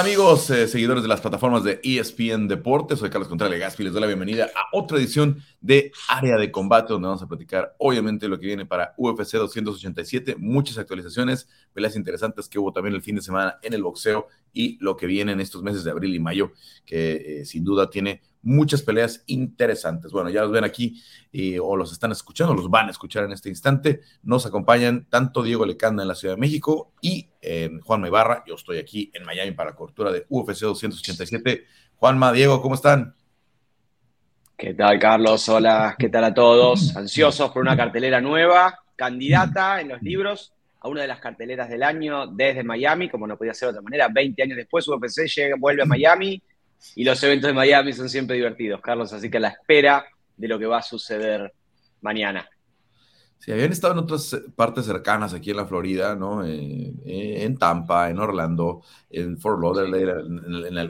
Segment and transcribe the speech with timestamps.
[0.00, 3.00] amigos, eh, seguidores de las plataformas de ESPN Deportes?
[3.00, 6.94] Soy Carlos Contreras Gaspi, les doy la bienvenida a otra edición de Área de Combate,
[6.94, 12.48] donde vamos a platicar obviamente lo que viene para UFC 287, muchas actualizaciones, peleas interesantes
[12.48, 15.40] que hubo también el fin de semana en el boxeo y lo que viene en
[15.40, 16.52] estos meses de abril y mayo,
[16.86, 20.12] que eh, sin duda tiene muchas peleas interesantes.
[20.12, 21.02] Bueno, ya los ven aquí
[21.60, 24.00] o los están escuchando, los van a escuchar en este instante.
[24.22, 28.44] Nos acompañan tanto Diego Lecanda en la Ciudad de México y eh, Juan Ibarra.
[28.46, 31.64] Yo estoy aquí en Miami para la cobertura de UFC 287.
[31.96, 33.14] Juanma, Diego, ¿cómo están?
[34.56, 35.48] ¿Qué tal, Carlos?
[35.48, 36.94] Hola, ¿qué tal a todos?
[36.94, 41.82] Ansiosos por una cartelera nueva, candidata en los libros a una de las carteleras del
[41.82, 44.08] año desde Miami, como no podía ser de otra manera.
[44.08, 46.42] 20 años después, UFC llega, vuelve a Miami
[46.94, 50.04] y los eventos de Miami son siempre divertidos, Carlos, así que a la espera
[50.36, 51.52] de lo que va a suceder
[52.00, 52.48] mañana.
[53.38, 56.44] Sí, habían estado en otras partes cercanas aquí en la Florida, ¿no?
[56.44, 60.12] Eh, eh, en Tampa, en Orlando, en Fort Lauderdale,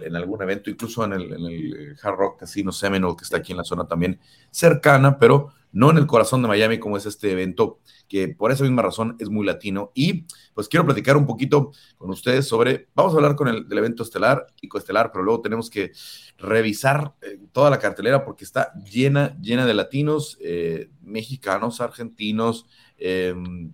[0.04, 3.52] en, algún evento, incluso en el, en el Hard Rock Casino Seminole, que está aquí
[3.52, 4.18] en la zona también
[4.50, 8.64] cercana, pero no en el corazón de Miami como es este evento, que por esa
[8.64, 9.92] misma razón es muy latino.
[9.94, 13.78] Y pues quiero platicar un poquito con ustedes sobre, vamos a hablar con el del
[13.78, 15.92] evento estelar y coestelar, pero luego tenemos que
[16.38, 22.66] revisar eh, toda la cartelera porque está llena, llena de latinos, eh, mexicanos, argentinos,
[22.98, 23.72] em,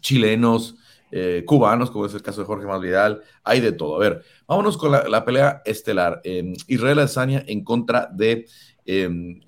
[0.00, 0.76] chilenos.
[1.12, 3.94] Eh, cubanos, como es el caso de Jorge Masvidal, hay de todo.
[3.94, 6.20] A ver, vámonos con la, pelea estelar.
[6.24, 8.46] Em, Israel Adesanya en contra de
[8.84, 9.40] em,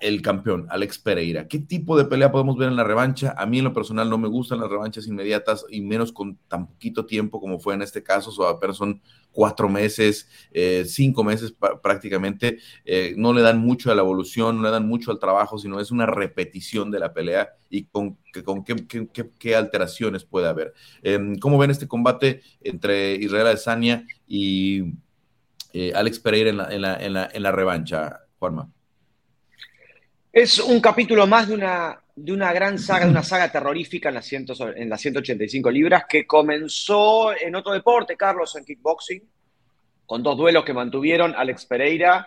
[0.00, 1.48] el campeón, Alex Pereira.
[1.48, 3.34] ¿Qué tipo de pelea podemos ver en la revancha?
[3.36, 6.66] A mí en lo personal no me gustan las revanchas inmediatas y menos con tan
[6.66, 12.58] poquito tiempo como fue en este caso, apenas son cuatro meses, eh, cinco meses prácticamente.
[12.84, 15.80] Eh, no le dan mucho a la evolución, no le dan mucho al trabajo, sino
[15.80, 20.74] es una repetición de la pelea y con, con qué, alteraciones puede haber.
[21.02, 24.94] Em, ¿Cómo ven este combate entre Israel Adesanya y
[25.72, 28.70] eh, Alex Pereira en la, en la, en la, en la revancha, Juanma?
[30.32, 34.16] Es un capítulo más de una, de una gran saga, de una saga terrorífica en
[34.16, 39.22] las, en las 185 libras que comenzó en otro deporte, Carlos, en kickboxing,
[40.04, 42.26] con dos duelos que mantuvieron Alex Pereira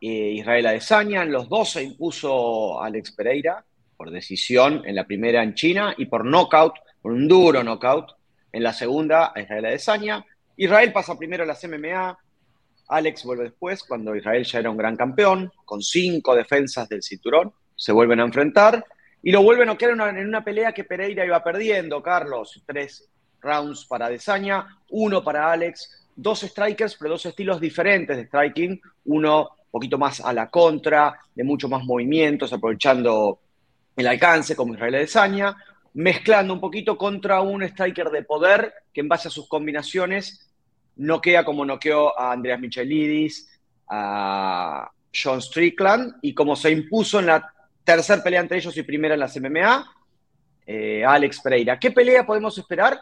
[0.00, 1.22] e Israel Adesanya.
[1.22, 3.62] En los dos se impuso Alex Pereira
[3.96, 8.16] por decisión en la primera en China y por knockout, por un duro knockout
[8.50, 10.24] en la segunda a Israel Adesanya.
[10.56, 12.18] Israel pasa primero a las MMA,
[12.92, 17.52] Alex vuelve después, cuando Israel ya era un gran campeón, con cinco defensas del cinturón,
[17.74, 18.84] se vuelven a enfrentar
[19.22, 22.62] y lo vuelven a quedar en una pelea que Pereira iba perdiendo, Carlos.
[22.66, 23.08] Tres
[23.40, 29.40] rounds para Desaña, uno para Alex, dos strikers, pero dos estilos diferentes de striking, uno
[29.42, 33.40] un poquito más a la contra, de mucho más movimientos, aprovechando
[33.96, 35.56] el alcance como Israel Desaña,
[35.94, 40.51] mezclando un poquito contra un striker de poder que en base a sus combinaciones
[40.96, 43.48] noquea como noqueó a Andreas Michelidis,
[43.88, 47.52] a John Strickland, y como se impuso en la
[47.84, 49.92] tercera pelea entre ellos y primera en las MMA,
[50.66, 51.78] eh, Alex Pereira.
[51.78, 53.00] ¿Qué pelea podemos esperar?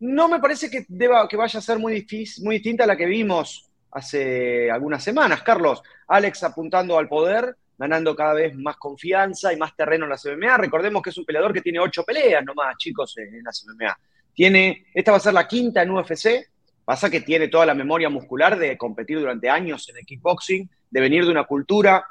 [0.00, 2.96] No me parece que, deba, que vaya a ser muy, difícil, muy distinta a la
[2.96, 5.82] que vimos hace algunas semanas, Carlos.
[6.08, 10.56] Alex apuntando al poder, ganando cada vez más confianza y más terreno en las MMA.
[10.56, 13.98] Recordemos que es un peleador que tiene ocho peleas nomás, chicos, en las MMA.
[14.34, 16.51] Tiene, esta va a ser la quinta en UFC,
[16.84, 21.00] Pasa que tiene toda la memoria muscular de competir durante años en el kickboxing, de
[21.00, 22.04] venir de una cultura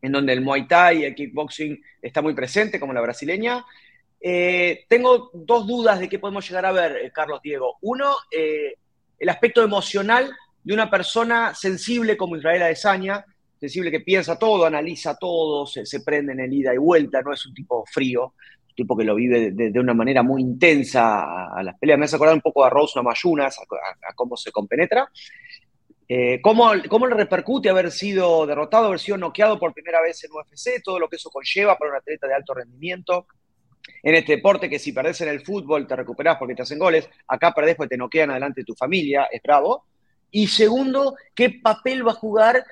[0.00, 3.64] en donde el Muay Thai y el kickboxing está muy presente, como la brasileña.
[4.20, 7.76] Eh, tengo dos dudas de qué podemos llegar a ver, eh, Carlos Diego.
[7.82, 8.76] Uno, eh,
[9.18, 10.30] el aspecto emocional
[10.62, 13.24] de una persona sensible como Israel Adesanya,
[13.58, 17.32] sensible que piensa todo, analiza todo, se, se prende en el ida y vuelta, no
[17.32, 18.34] es un tipo frío
[18.76, 21.98] tipo que lo vive de, una manera muy intensa a, las peleas.
[21.98, 23.62] Me hace acordar un poco a Rose Namayunas, a,
[24.08, 25.10] a, cómo se compenetra.
[26.08, 30.30] Eh, ¿cómo, ¿Cómo, le repercute haber sido derrotado, haber sido noqueado por primera vez en
[30.30, 30.82] UFC?
[30.84, 33.26] Todo lo que eso conlleva para un atleta de alto rendimiento.
[34.02, 37.08] En este deporte que si perdés en el fútbol te recuperás porque te hacen goles,
[37.26, 39.86] acá perdés porque te noquean adelante de tu familia, es bravo.
[40.30, 42.64] Y segundo, ¿qué papel va a jugar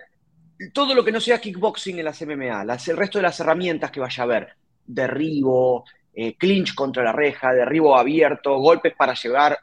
[0.72, 2.62] todo lo que no sea kickboxing en las MMA?
[2.62, 7.52] el resto de las herramientas que vaya a haber derribo, eh, clinch contra la reja,
[7.52, 9.58] derribo abierto, golpes para llegar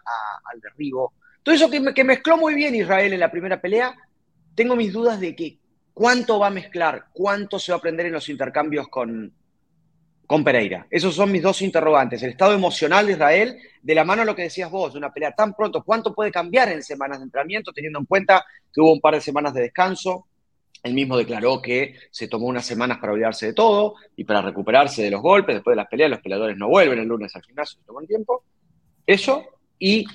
[0.46, 1.14] al derribo.
[1.44, 3.96] Todo eso que, mezcló muy bien Israel en la primera pelea,
[4.54, 5.58] tengo mis dudas de que
[5.94, 9.34] cuánto va a mezclar, cuánto se va a aprender en los intercambios con,
[10.28, 10.86] con Pereira.
[10.90, 12.22] Esos son mis dos interrogantes.
[12.22, 15.12] El estado emocional de Israel, de la mano a lo que decías vos, de una
[15.12, 18.94] pelea tan pronto, cuánto puede cambiar en semanas de entrenamiento, teniendo en cuenta que hubo
[18.94, 20.28] un par de semanas de descanso,
[20.84, 25.04] él mismo declaró que se tomó unas semanas para olvidarse de todo y para recuperarse
[25.04, 25.56] de los golpes.
[25.56, 28.44] Después de las peleas, los peleadores no vuelven el lunes al gimnasio, se toman tiempo.
[29.06, 29.46] Eso
[29.78, 30.06] y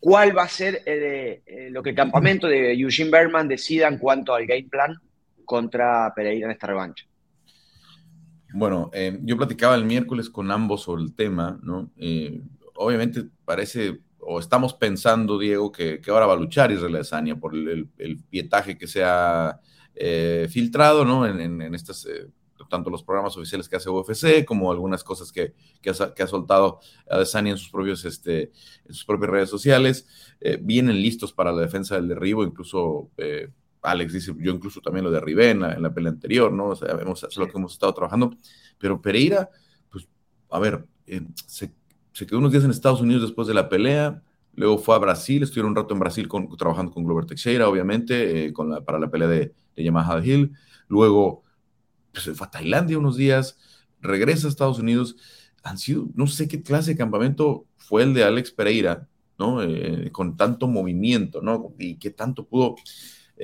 [0.00, 4.34] cuál va a ser eh, lo que el campamento de Eugene Berman decida en cuanto
[4.34, 4.96] al game plan
[5.44, 7.06] contra Pereira en esta revancha.
[8.54, 11.90] Bueno, eh, yo platicaba el miércoles con ambos sobre el tema, ¿no?
[11.96, 12.42] Eh,
[12.74, 17.88] obviamente parece, o estamos pensando, Diego, que, ahora va a luchar Israel Adesanya por el,
[18.28, 19.58] pietaje que se ha
[19.94, 21.26] eh, filtrado, ¿no?
[21.26, 22.06] En, estas,
[22.68, 26.26] tanto los programas oficiales que hace UFC como algunas cosas que, que, ha, que ha,
[26.26, 26.80] soltado
[27.10, 28.52] Adesanya en sus, propios, este,
[28.84, 30.06] en sus propias redes sociales.
[30.60, 33.10] vienen listos para la defensa del derribo, incluso
[33.82, 36.68] Alex dice, yo incluso también lo derribé en la, en la pelea anterior, ¿no?
[36.68, 38.36] O sea, vemos lo que hemos estado trabajando.
[38.78, 39.50] Pero Pereira,
[39.90, 40.08] pues,
[40.50, 41.74] a ver, eh, se,
[42.26, 44.22] quedó unos días en Estados Unidos después de la pelea,
[44.54, 48.52] luego fue a Brasil, estuvieron un rato en Brasil trabajando con Glover Teixeira, obviamente, eh,
[48.52, 50.52] con la, para la pelea de, de Yamaha Hill,
[50.88, 51.42] luego
[52.12, 53.58] pues, fue a Tailandia unos días,
[54.00, 55.16] regresa a Estados Unidos,
[55.62, 59.08] han sido, no sé qué clase de campamento fue el de Alex Pereira,
[59.38, 59.62] ¿no?
[59.62, 61.72] Eh, con tanto movimiento, ¿no?
[61.78, 62.76] Y qué tanto pudo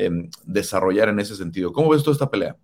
[0.00, 1.72] Em, desarrollar en ese sentido.
[1.72, 2.54] ¿Cómo ves toda esta pelea?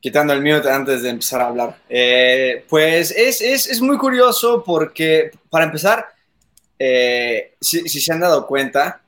[0.00, 1.78] Quitando el minuto antes de empezar a hablar.
[1.90, 6.06] Eh, pues es, muy curioso porque, para empezar,
[6.78, 9.02] eh, si, se han dado cuenta,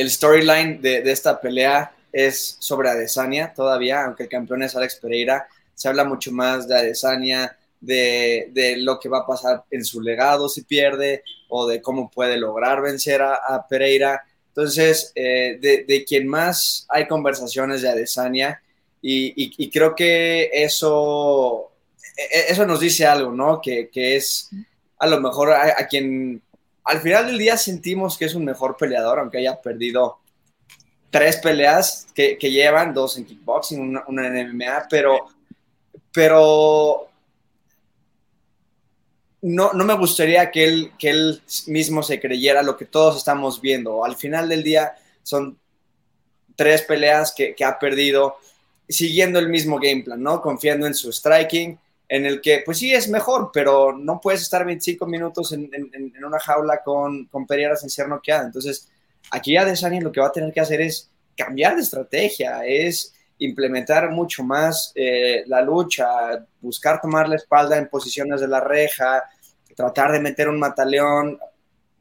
[0.00, 4.96] el storyline de, de, esta pelea es sobre Adesanya todavía, aunque el campeón es Alex
[4.96, 5.46] Pereira.
[5.74, 10.48] Se habla mucho más de Adesanya, de, lo que va a pasar en su legado
[10.48, 14.22] si pierde o de cómo puede lograr vencer a, Pereira.
[14.48, 18.60] Entonces, eh, de, quien más hay conversaciones de Adesanya
[19.02, 21.72] y, creo que eso,
[22.16, 23.60] e, e, eso nos dice algo, ¿no?
[23.60, 24.50] Que, es
[24.98, 26.42] a lo mejor a, quien
[26.84, 30.18] al final del día sentimos que es un mejor peleador, aunque haya perdido
[31.10, 35.26] tres peleas que, llevan, dos en kickboxing, una, en MMA, pero,
[36.12, 37.08] pero
[39.42, 43.60] no, no me gustaría que él, que él mismo se creyera lo que todos estamos
[43.60, 44.04] viendo.
[44.04, 45.58] Al final del día son
[46.54, 48.36] tres peleas que, ha perdido
[48.88, 50.40] siguiendo el mismo game plan, ¿no?
[50.42, 51.78] Confiando en su striking,
[52.12, 55.70] en el que, pues sí, es mejor, pero no puedes estar 25 minutos en,
[56.26, 58.46] una jaula con, con Pereira sin ser noqueada.
[58.46, 58.90] Entonces,
[59.30, 63.14] aquí ya Desani lo que va a tener que hacer es cambiar de estrategia, es
[63.38, 69.22] implementar mucho más eh, la lucha, buscar tomar la espalda en posiciones de la reja,
[69.76, 71.38] tratar de meter un mataleón.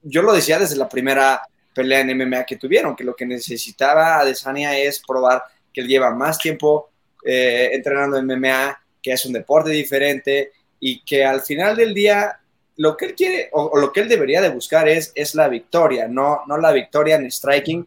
[0.01, 1.39] Yo lo decía desde la primera
[1.71, 6.15] pelea en MMA que tuvieron, que lo que necesitaba Adesanya es probar que él lleva
[6.15, 6.89] más tiempo
[7.23, 12.39] eh, entrenando en MMA, que es un deporte diferente y que al final del día
[12.77, 16.07] lo que él quiere o, lo que él debería de buscar es, es la victoria,
[16.07, 17.85] no, no la victoria en striking,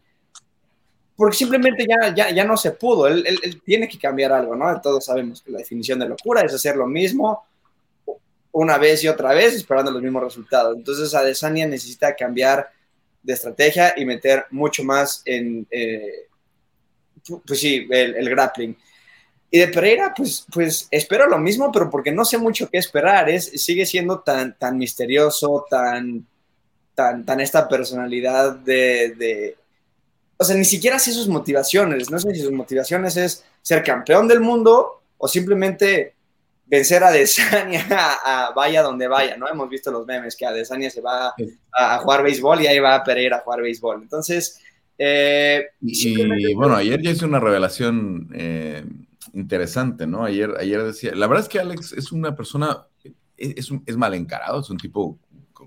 [1.15, 3.07] porque simplemente ya, ya, ya no se pudo.
[3.07, 4.81] Él, tiene que cambiar algo, ¿no?
[4.81, 7.45] Todos sabemos que la definición de locura es hacer lo mismo
[8.51, 10.75] una vez y otra vez esperando los mismos resultados.
[10.75, 12.69] Entonces Adesanya necesita cambiar
[13.21, 16.27] de estrategia y meter mucho más en, eh,
[17.45, 18.77] pues sí, el, grappling.
[19.53, 23.29] Y de Pereira, pues, pues espero lo mismo, pero porque no sé mucho qué esperar.
[23.29, 26.25] Es, sigue siendo tan, tan misterioso, tan,
[26.95, 29.55] tan, tan esta personalidad de
[30.43, 32.11] o sea, ni siquiera sé sus motivaciones.
[32.11, 36.15] No sé si sus motivaciones es ser campeón del mundo o simplemente
[36.65, 37.85] vencer a Desania
[38.25, 39.47] a, vaya donde vaya, ¿no?
[39.47, 41.33] Hemos visto los memes que a Desania se va
[41.71, 44.01] a, jugar béisbol y ahí va a Pereira a jugar béisbol.
[44.01, 44.59] Entonces,
[44.97, 48.83] eh, y, bueno, ayer ya hice una revelación eh,
[49.33, 50.23] interesante, ¿no?
[50.23, 52.87] Ayer, ayer decía, la verdad es que Alex es una persona,
[53.37, 55.19] es, es mal encarado, es un tipo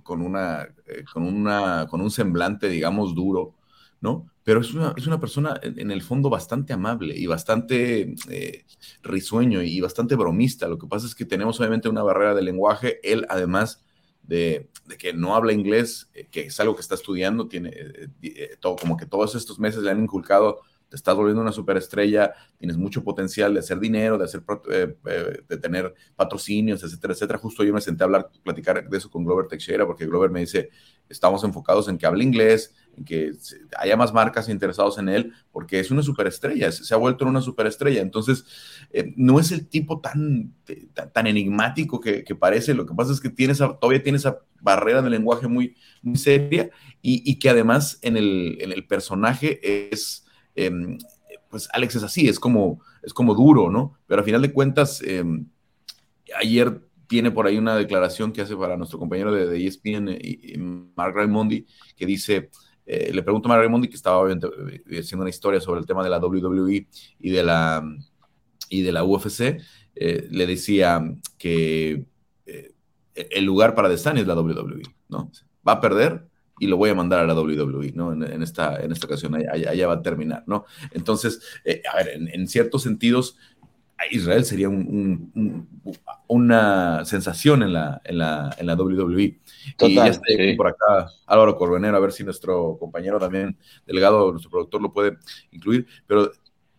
[0.03, 3.55] con una, eh, con una, con un semblante, digamos, duro,
[4.01, 4.31] ¿no?
[4.45, 8.65] pero es una, es una persona en el fondo bastante amable y bastante eh,
[9.03, 10.69] risueño y bastante bromista.
[10.69, 13.01] Lo que pasa es que tenemos obviamente una barrera de lenguaje.
[13.03, 13.83] Él, además
[14.23, 14.71] de,
[15.01, 17.73] que no habla inglés, eh, que es algo que está estudiando, tiene
[18.61, 20.61] todo, como que todos estos meses le han inculcado
[20.97, 24.43] estás volviendo una superestrella, tienes mucho potencial de hacer dinero, de, hacer,
[25.49, 27.39] de tener patrocinios, etcétera, etcétera.
[27.39, 30.41] Justo yo me senté a hablar, platicar de eso con Glover Teixeira, porque Glover me
[30.41, 30.71] dice,
[31.09, 33.33] estamos enfocados en que hable inglés, en que
[33.79, 38.01] haya más marcas interesados en él, porque es una superestrella, se ha vuelto una superestrella.
[38.01, 38.45] Entonces,
[38.91, 40.55] eh, no es el tipo tan,
[41.13, 45.11] tan, enigmático que, parece, lo que pasa es que tiene todavía tiene esa barrera de
[45.11, 46.71] lenguaje muy, muy seria
[47.03, 50.26] y, que además en el, en el personaje es,
[50.57, 50.99] em,
[51.51, 53.97] pues Alex es así, es como, es como duro, ¿no?
[54.07, 55.47] Pero al final de cuentas, em,
[56.41, 60.57] ayer tiene por ahí una declaración que hace para nuestro compañero de, de ESPN, y,
[60.59, 62.51] Mark Raimondi, que dice,
[62.85, 66.03] eh, le pregunto a Mark Raimondi, que estaba eh, haciendo una historia sobre el tema
[66.03, 66.87] de la WWE
[67.21, 67.85] y de la,
[68.69, 69.61] y de la UFC,
[69.95, 71.03] eh, le decía
[71.39, 72.07] que
[73.15, 74.83] el lugar para Desani es la WWE.
[75.09, 75.31] ¿no?
[75.67, 76.27] Va a perder
[76.59, 78.13] y lo voy a mandar a la WWE, ¿no?
[78.13, 80.65] En, esta, en esta ocasión, allá, va a terminar, ¿no?
[80.93, 83.37] Entonces, eh, a ver, en, ciertos sentidos,
[84.11, 84.69] Israel sería
[86.29, 89.41] una sensación en la, en la, en la WWE.
[89.81, 90.23] y ya está
[90.57, 95.17] por acá Álvaro Corbenero, a ver si nuestro compañero también, delegado, nuestro productor, lo puede
[95.51, 96.31] incluir, pero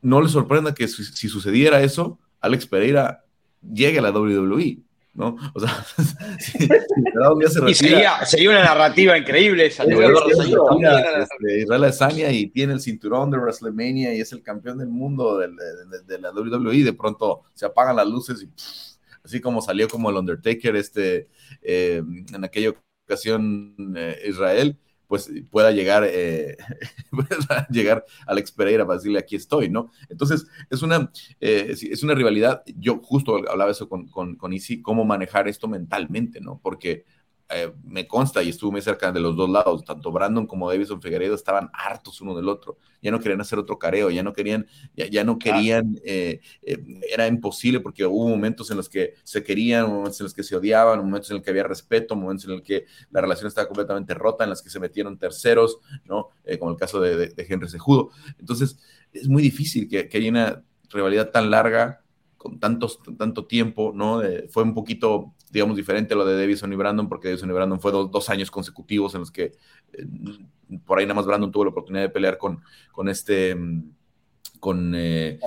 [0.01, 3.25] no le sorprenda que si sucediera eso, Alex Pereira
[3.61, 4.86] llegue a la WWE.
[5.17, 5.35] ¿No?
[5.53, 5.85] O sea,
[7.67, 9.83] y sería, una narrativa increíble esa.
[9.83, 15.49] Israel Adesanya y tiene el cinturón de WrestleMania y es el campeón del mundo de,
[16.19, 16.83] la WWE.
[16.83, 18.51] De pronto se apagan las luces y
[19.23, 21.27] así como salió como el Undertaker este,
[21.63, 26.57] eh, en aquella ocasión eh, Israel pues pueda llegar, eh,
[27.69, 29.91] llegar Alex Pereira para decirle aquí estoy, ¿no?
[30.09, 34.81] Entonces, es una, eh, es una rivalidad, yo justo hablaba eso con, con, con Isi,
[34.81, 36.59] cómo manejar esto mentalmente, ¿no?
[36.61, 37.05] Porque
[37.49, 41.01] eh, me consta y estuve muy cerca de los dos lados, tanto Brandon como Davison
[41.01, 44.67] Figueiredo estaban hartos uno del otro, ya no querían hacer otro careo, ya no querían,
[44.95, 49.87] ya, no querían, eh, eh, era imposible porque hubo momentos en los que se querían,
[49.87, 52.61] momentos en los que se odiaban, momentos en los que había respeto, momentos en los
[52.63, 56.31] que la relación estaba completamente rota, en los que se metieron terceros, ¿no?
[56.59, 58.09] como el caso de, Henry Sejudo.
[58.39, 58.77] Entonces,
[59.13, 62.03] es muy difícil que, que haya una rivalidad tan larga
[62.35, 64.21] con tantos, tanto tiempo, ¿no?
[64.49, 67.79] fue un poquito digamos, diferente a lo de Davison y Brandon, porque Davison y Brandon
[67.79, 69.53] fue dos, años consecutivos en los que
[69.93, 70.05] eh,
[70.85, 72.61] por ahí nada más Brandon tuvo la oportunidad de pelear con,
[72.91, 73.91] con este, mm,
[74.59, 75.39] con, eh,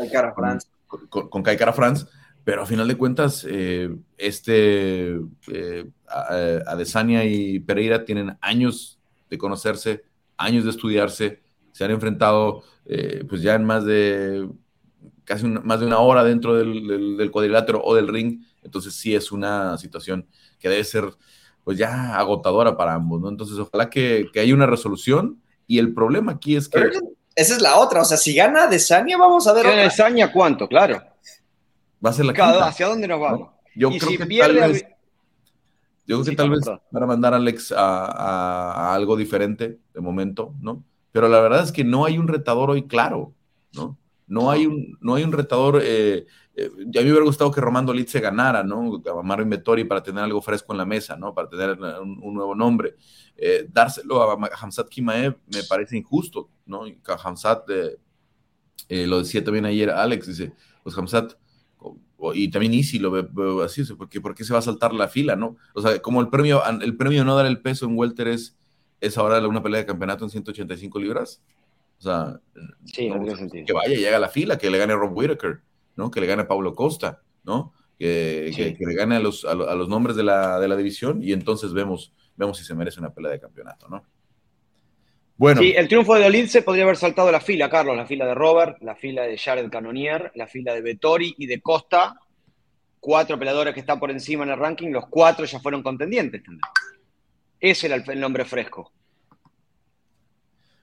[1.08, 2.06] con, con, Cara France,
[2.44, 5.18] pero a final de cuentas, eh, este,
[6.66, 10.04] Adesanya y Pereira tienen años de conocerse,
[10.36, 11.42] años de estudiarse,
[11.72, 12.62] se han enfrentado
[13.28, 14.48] pues ya en más de
[15.24, 19.32] casi más de una hora dentro del, del cuadrilátero o del ring, entonces sí es
[19.32, 20.26] una situación
[20.58, 21.12] que debe ser
[21.64, 23.28] pues ya agotadora para ambos, ¿no?
[23.28, 26.78] Entonces ojalá que, que haya una resolución y el problema aquí es que...
[27.34, 29.66] esa es la otra, o sea, si gana Desania vamos a ver...
[29.66, 30.66] ¿Gana Desania cuánto?
[30.66, 31.00] Claro.
[32.04, 32.66] Va a ser la quinta.
[32.66, 33.50] ¿Hacia dónde nos vamos?
[33.74, 34.84] Yo, creo que tal vez,
[36.06, 40.54] yo creo que tal vez van a mandar a Alex a, algo diferente de momento,
[40.60, 40.82] ¿no?
[41.12, 43.32] Pero la verdad es que no hay un retador hoy claro,
[43.72, 43.96] ¿no?
[44.26, 47.92] No hay un, no hay un retador eh, eh, ya me hubiera gustado que Romando
[47.92, 49.00] Litz se ganara, ¿no?
[49.06, 51.32] A Marvin Vettori para tener algo fresco en la mesa, ¿no?
[51.32, 52.96] Para tener un, nuevo nombre.
[53.36, 56.82] Eh, dárselo a Hamzat Kimaev me parece injusto, ¿no?
[57.24, 60.52] Hamzat, eh, lo decía también ayer Alex, dice,
[60.82, 61.34] pues Hamzat,
[62.34, 65.36] y también Easy lo veo así, porque ¿por qué se va a saltar la fila,
[65.36, 65.56] no?
[65.74, 68.58] O sea, como el premio, el premio no dar el peso en welter es,
[69.00, 71.42] es ahora una pelea de campeonato en 185 libras.
[71.98, 72.40] O sea,
[72.94, 75.62] que vaya y haga la fila, que le gane Rob Whitaker.
[76.12, 77.74] Que le gane a Pablo Costa, ¿no?
[77.98, 81.74] Que, le gane a los, a, los nombres de la, de la, división y entonces
[81.74, 84.02] vemos, vemos si se merece una pelea de campeonato, ¿no?
[85.36, 85.60] Bueno.
[85.60, 88.76] Sí, el triunfo de Olince podría haber saltado la fila, Carlos, la fila de Robert,
[88.82, 92.14] la fila de Jared Canonier, la fila de Vettori y de Costa,
[93.00, 96.42] cuatro peleadores que están por encima en el ranking, los cuatro ya fueron contendientes.
[97.58, 98.92] Ese era el, nombre fresco.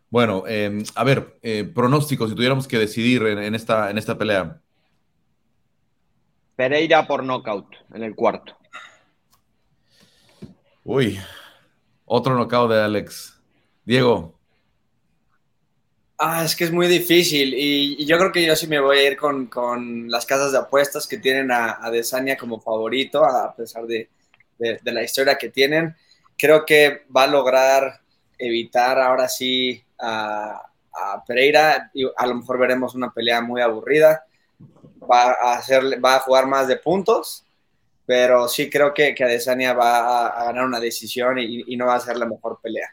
[0.09, 4.61] Bueno, eh, a ver, eh, pronósticos, si tuviéramos que decidir en, esta, en esta pelea.
[6.57, 8.57] Pereira por knockout en el cuarto.
[10.83, 11.19] Uy,
[12.05, 13.39] otro knockout de Alex.
[13.85, 14.33] Diego.
[16.17, 19.11] Ah, es que es muy difícil y, yo creo que yo sí me voy a
[19.11, 23.85] ir con, las casas de apuestas que tienen a, a Desania como favorito, a pesar
[23.85, 24.09] de,
[24.57, 25.95] la historia que tienen.
[26.35, 28.01] Creo que va a lograr
[28.39, 30.59] evitar ahora sí a,
[30.91, 34.23] a Pereira y a lo mejor veremos una pelea muy aburrida
[35.07, 37.45] va a, hacer, va a jugar más de puntos,
[38.05, 41.99] pero sí creo que, que Adesanya va a, ganar una decisión y, no va a
[41.99, 42.89] ser la mejor pelea.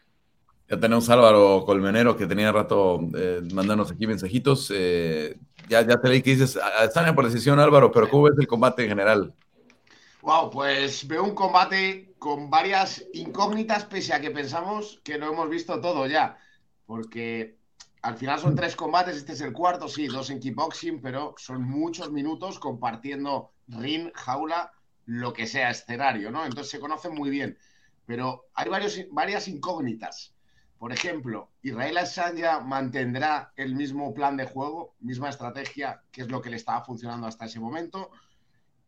[0.68, 4.72] Ya tenemos a Álvaro Colmenero que tenía rato eh, mandándonos aquí mensajitos.
[4.74, 5.36] Eh,
[5.68, 8.82] ya, ya te leí que dices Adesanya por decisión, Álvaro, pero ¿cómo ves el combate
[8.82, 9.34] en general?
[10.22, 15.50] Wow, pues veo un combate con varias incógnitas, pese a que pensamos que lo hemos
[15.50, 16.38] visto todo ya.
[16.86, 17.58] Porque
[18.04, 21.62] al final son tres combates, este es el cuarto, sí, dos en kickboxing, pero son
[21.62, 24.72] muchos minutos compartiendo ring, jaula,
[25.06, 26.44] lo que sea, escenario, ¿no?
[26.44, 27.56] Entonces se conocen muy bien.
[28.04, 28.68] Pero hay
[29.10, 30.34] varias incógnitas.
[30.78, 36.42] Por ejemplo, Israel Adesanya mantendrá el mismo plan de juego, misma estrategia, que es lo
[36.42, 38.10] que le estaba funcionando hasta ese momento.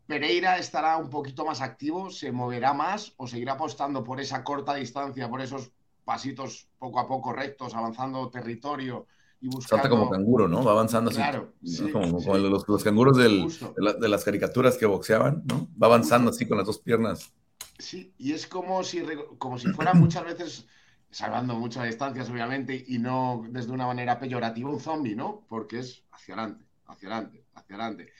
[0.06, 4.74] Pereira estará un poquito más activo, se moverá más o seguirá apostando por esa corta
[4.74, 5.72] distancia, por esos
[6.06, 9.06] pasitos poco a poco rectos, avanzando territorio
[9.40, 9.82] y buscando...
[9.82, 10.62] Salta como canguro, ¿no?
[10.64, 11.18] Va avanzando así.
[11.18, 11.52] Claro,
[11.92, 15.68] como, los, canguros de, las caricaturas que boxeaban, ¿no?
[15.82, 17.32] Va avanzando así con las dos piernas.
[17.78, 19.02] Sí, y es como si,
[19.36, 20.68] como si fuera muchas veces,
[21.10, 25.44] salvando muchas distancias, obviamente, y no desde una manera peyorativa, un zombie, ¿no?
[25.48, 28.12] Porque es hacia adelante, hacia adelante, hacia adelante.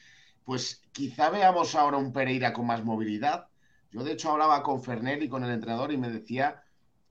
[0.42, 3.46] Pues quizá veamos ahora un Pereira con más movilidad.
[3.92, 6.64] Yo, de hecho, hablaba con Fernel y con el entrenador y me decía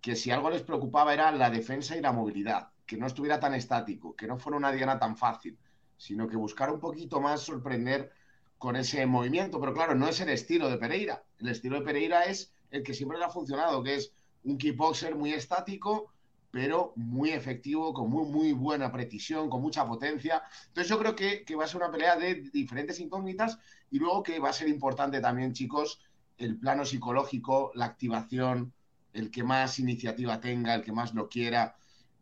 [0.06, 3.56] que si algo les preocupaba era la defensa y la movilidad, que no estuviera tan
[3.56, 5.58] estático, que no fuera una diana tan fácil,
[5.98, 8.12] sino que buscara un poquito más sorprender
[8.60, 9.60] con ese movimiento.
[9.60, 11.24] Pero claro, no es el estilo de Pereira.
[11.40, 15.16] El estilo de Pereira es el que siempre le ha funcionado, que es un kickboxer
[15.16, 16.14] muy estático,
[16.52, 20.44] pero muy efectivo, con muy, muy buena precisión, con mucha potencia.
[20.68, 23.58] Entonces yo creo que va a ser una pelea de diferentes incógnitas
[23.90, 26.00] y luego que va a ser importante también, chicos,
[26.38, 28.72] el plano psicológico, la activación,
[29.16, 31.76] el que más iniciativa tenga, el que más lo quiera.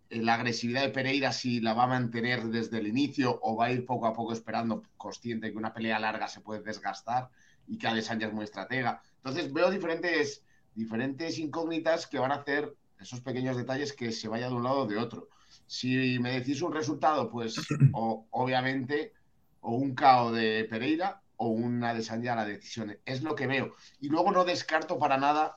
[0.10, 3.66] Eh, la agresividad de Pereira si la va a mantener desde el inicio o va
[3.66, 7.30] a ir poco a poco esperando, consciente que una pelea larga se puede desgastar
[7.68, 9.02] y que Adesanya es muy estratega.
[9.18, 10.44] Entonces veo diferentes,
[10.76, 14.82] diferentes incógnitas que van a hacer esos pequeños detalles que se vaya de un lado
[14.82, 15.30] o de otro.
[15.66, 17.56] Si me decís un resultado, pues
[17.94, 19.14] obviamente
[19.62, 22.98] o un KO de Pereira o una Adesanya a la decisión.
[23.06, 23.76] Es lo que veo.
[24.00, 25.56] Y luego no descarto para nada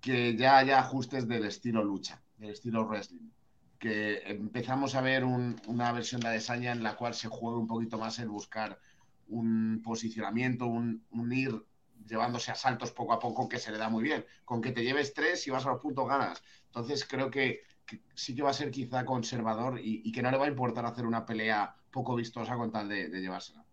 [0.00, 3.30] que ya haya ajustes del estilo lucha, del estilo wrestling
[3.80, 7.98] que empezamos a ver una versión de Adesanya en la cual se juega un poquito
[7.98, 8.78] más el buscar
[9.28, 11.02] un posicionamiento, un,
[11.32, 11.64] ir
[12.06, 14.26] llevándose a saltos poco a poco que se le da muy bien.
[14.44, 16.42] Con que te lleves tres y vas a los puntos ganas.
[16.66, 17.62] Entonces creo que,
[18.14, 21.06] sí que va a ser quizá conservador y, que no le va a importar hacer
[21.06, 23.64] una pelea poco vistosa con tal de llevársela.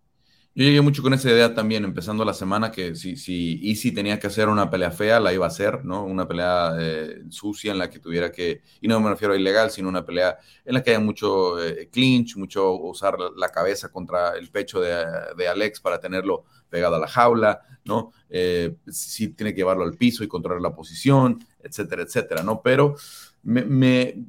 [0.57, 4.17] Yo llegué mucho con esa idea también, empezando la semana, que si, si Easy tenía
[4.19, 6.03] que hacer una pelea fea, la iba a hacer, ¿no?
[6.03, 9.69] Una pelea eh, sucia en la que tuviera que, y no me refiero a ilegal,
[9.69, 14.35] sino una pelea en la que haya mucho eh, clinch, mucho usar la cabeza contra
[14.35, 15.05] el pecho de,
[15.37, 18.11] de, Alex para tenerlo pegado a la jaula, ¿no?
[18.27, 22.63] Eh, si tiene que llevarlo al piso y controlar la posición, etcétera, etcétera, ¿no?
[22.63, 22.95] Pero
[23.43, 24.25] me, me,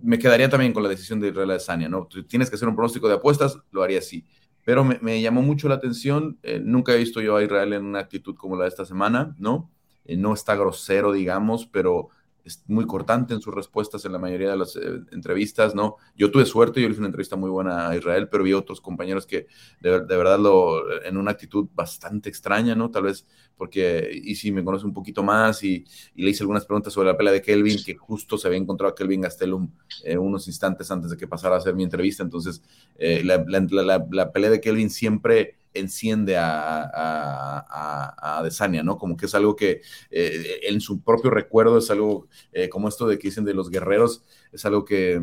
[0.00, 2.06] me quedaría también con la decisión de Israel Sania, ¿no?
[2.28, 4.24] Tienes que hacer un pronóstico de apuestas, lo haría así
[4.64, 6.38] pero me, llamó mucho la atención.
[6.42, 9.34] Eh, nunca he visto yo a Israel en una actitud como la de esta semana,
[9.38, 9.70] ¿no?
[10.04, 12.08] Eh, no está grosero, digamos, pero
[12.44, 15.96] es muy cortante en sus respuestas en la mayoría de las eh, entrevistas, ¿no?
[16.16, 18.80] Yo tuve suerte, yo le hice una entrevista muy buena a Israel, pero vi otros
[18.80, 19.46] compañeros que
[19.80, 22.90] de, verdad lo, en una actitud bastante extraña, ¿no?
[22.90, 23.26] Tal vez
[23.56, 27.16] porque y si me conoce un poquito más y, le hice algunas preguntas sobre la
[27.16, 29.70] pelea de Kelvin, que justo se había encontrado a Kelvin Gastelum
[30.04, 32.62] eh, unos instantes antes de que pasara a hacer mi entrevista, entonces
[32.98, 33.44] eh, la,
[34.10, 38.98] la pelea de Kelvin siempre enciende a, a, a, Desania, ¿no?
[38.98, 43.06] Como que es algo que eh, en su propio recuerdo es algo eh, como esto
[43.06, 45.20] de que dicen de los guerreros, es algo que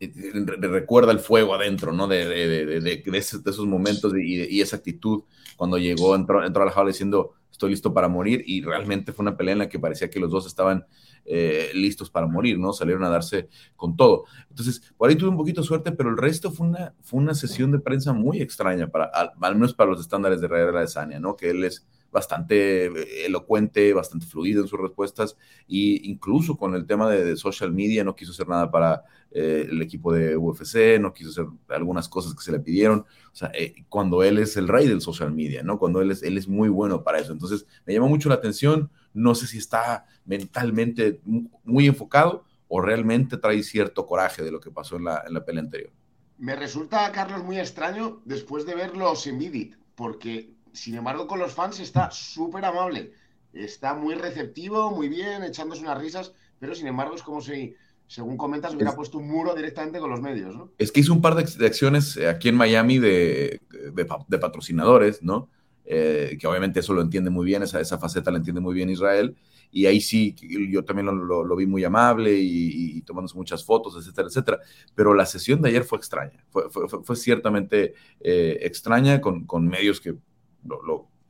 [0.00, 0.12] eh,
[0.58, 2.08] recuerda el fuego adentro, ¿no?
[2.08, 5.22] De, de, de, esos, momentos y, esa actitud
[5.56, 9.22] cuando llegó, entró, entró a la jaula diciendo estoy listo para morir y realmente fue
[9.22, 10.86] una pelea en la que parecía que los dos estaban
[11.26, 12.74] eh, listos para morir, ¿no?
[12.74, 14.24] Salieron a darse con todo.
[14.50, 17.34] Entonces, por ahí tuve un poquito de suerte, pero el resto fue una, fue una
[17.34, 21.18] sesión de prensa muy extraña, para, al, menos para los estándares de Herrera de Sania,
[21.18, 21.34] ¿no?
[21.34, 26.86] Que él es bastante eh, elocuente, bastante fluido en sus respuestas, e incluso con el
[26.86, 31.14] tema de, social media no quiso hacer nada para eh, el equipo de UFC, no
[31.14, 33.50] quiso hacer algunas cosas que se le pidieron, o sea,
[33.88, 35.78] cuando él es el rey del social media, ¿no?
[35.78, 37.32] Cuando él es, él es muy bueno para eso.
[37.32, 43.36] Entonces, me llamó mucho la atención, no sé si está mentalmente muy enfocado o realmente
[43.38, 45.92] trae cierto coraje de lo que pasó en la, en la pelea anterior.
[46.38, 51.52] Me resulta, Carlos, muy extraño después de verlos en Vidit, porque sin embargo con los
[51.52, 53.12] fans está súper amable,
[53.52, 57.76] está muy receptivo, muy bien, echándose unas risas, pero sin embargo es como si,
[58.08, 60.72] según comentas, hubiera puesto un muro directamente con los medios, ¿no?
[60.78, 63.60] Es que hizo un par de, acciones eh, aquí en Miami de,
[63.92, 65.48] de patrocinadores, ¿no?
[65.86, 68.88] Eh, que obviamente eso lo entiende muy bien, esa, esa faceta la entiende muy bien
[68.88, 69.36] Israel,
[69.70, 70.34] y ahí sí,
[70.70, 74.60] yo también lo, vi muy amable y, y, tomándose muchas fotos, etcétera, etcétera,
[74.94, 80.00] pero la sesión de ayer fue extraña, fue, fue, ciertamente eh, extraña con, con, medios
[80.00, 80.14] que,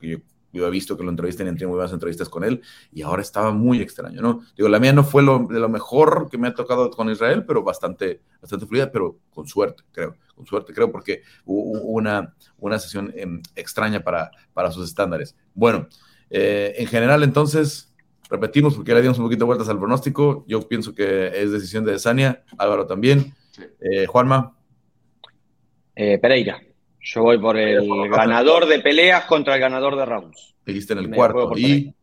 [0.01, 0.17] yo
[0.55, 3.21] yo he visto que lo entrevistan y entre muy buenas entrevistas con él y ahora
[3.21, 4.41] estaba muy extraño, ¿no?
[4.55, 7.43] Digo, la mía no fue lo, de lo mejor que me ha tocado con Israel,
[7.45, 12.79] pero bastante, bastante fluida, pero con suerte, creo, con suerte, creo, porque hubo una, una
[12.79, 15.35] sesión em, extraña para, para sus estándares.
[15.53, 15.87] Bueno,
[16.29, 17.93] eh, en general, entonces,
[18.29, 20.45] repetimos porque ya le dimos un poquito de vueltas al pronóstico.
[20.47, 23.33] Yo pienso que es decisión de Sania, Álvaro también.
[23.79, 24.57] Eh, Juanma.
[25.95, 26.59] Eh, Pereira.
[27.05, 30.55] Yo voy por el ganador de peleas contra el ganador de rounds.
[30.65, 31.51] Dijiste en el cuarto.
[31.55, 31.93] Y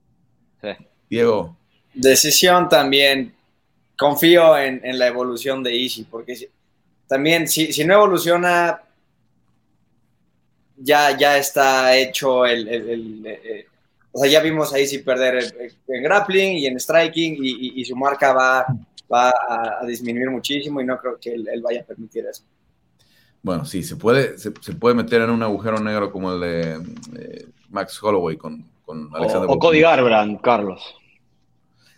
[1.11, 1.57] Diego.
[1.93, 3.35] Decisión también.
[3.99, 6.49] Confío en, la evolución de Easy, porque
[7.07, 8.81] también si, no evoluciona,
[10.77, 13.67] ya, ya está hecho el,
[14.11, 15.53] o sea, ya vimos ahí sí perder
[15.87, 18.67] en, grappling y en striking y, su marca va,
[19.13, 22.43] va a, disminuir muchísimo y no creo que él, vaya a permitir eso.
[23.43, 26.75] Bueno, sí, se puede, se, puede meter en un agujero negro como el de
[27.19, 29.51] eh, Max Holloway con, con Alexander.
[29.51, 30.95] O, Cody Garbrandt, Carlos.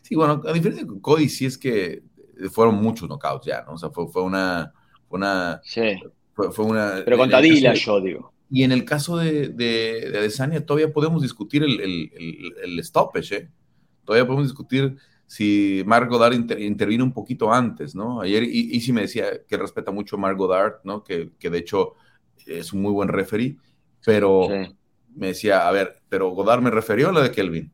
[0.00, 2.02] Sí, bueno, a diferencia de Cody, sí es que
[2.50, 3.74] fueron muchos knockouts ya, ¿no?
[3.74, 4.72] O sea, fue, fue una.
[5.08, 6.00] Fue una sí.
[6.34, 7.02] Fue, una.
[7.04, 8.32] Pero con Tadila, yo digo.
[8.50, 13.36] Y en el caso de, de, de Adesanya, todavía podemos discutir el, el, el, stoppage,
[13.36, 13.50] ¿eh?
[14.04, 18.20] Todavía podemos discutir si Mark Goddard intervino un poquito antes, ¿no?
[18.20, 21.02] Ayer Easy me decía que respeta mucho a Mark Goddard, ¿no?
[21.02, 21.94] Que, que, de hecho
[22.46, 23.56] es un muy buen referee,
[24.04, 24.48] pero
[25.14, 27.72] me decía, a ver, pero Goddard me refirió a lo de Kelvin.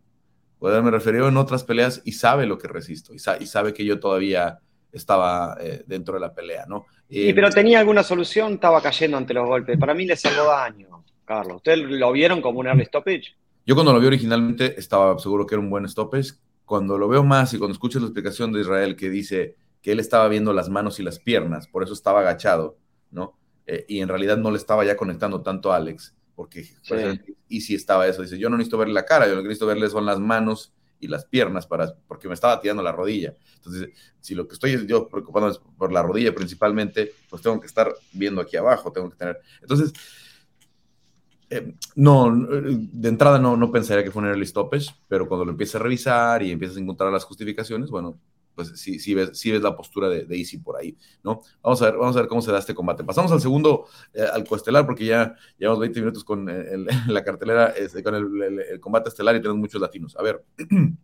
[0.59, 3.85] Goddard me refirió en otras peleas y sabe lo que resisto, y, y sabe que
[3.85, 4.61] yo todavía
[4.93, 6.87] estaba eh, dentro de la pelea, ¿no?
[7.09, 9.77] y pero tenía alguna solución, estaba cayendo ante los golpes.
[9.79, 11.57] Para mí le salvó daño, Carlos.
[11.57, 13.35] ¿Ustedes lo vieron como un early stoppage?
[13.67, 16.35] Yo cuando lo vi originalmente estaba seguro que era un buen stoppage.
[16.71, 19.99] Cuando lo veo más y cuando escucho la explicación de Israel que dice que él
[19.99, 22.79] estaba viendo las manos y las piernas, por eso estaba agachado,
[23.11, 23.37] ¿no?
[23.67, 26.69] Eh, y en realidad no le estaba ya conectando tanto a Alex, porque
[27.49, 29.67] y si estaba eso, dice, yo no necesito verle la cara, yo lo que necesito
[29.67, 33.35] verle son las manos y las piernas para, porque me estaba tirando la rodilla.
[33.57, 33.89] Entonces,
[34.21, 37.93] si lo que estoy yo preocupando es por la rodilla principalmente, pues tengo que estar
[38.13, 39.41] viendo aquí abajo, tengo que tener.
[39.61, 39.93] Entonces,
[41.51, 45.51] eh, no, de entrada no, no pensaría que fue un early stoppage, pero cuando lo
[45.51, 48.21] empieces a revisar y empiezas a encontrar las justificaciones, bueno,
[48.55, 51.43] pues sí, sí, ves, sí ves la postura de, de, Easy por ahí, ¿no?
[51.61, 53.03] Vamos a ver, vamos a ver cómo se da este combate.
[53.03, 56.47] Pasamos al segundo, eh, al coestelar, porque ya llevamos 20 minutos con
[57.09, 60.17] la cartelera, este, con el, combate estelar y tenemos muchos latinos.
[60.17, 60.45] A ver,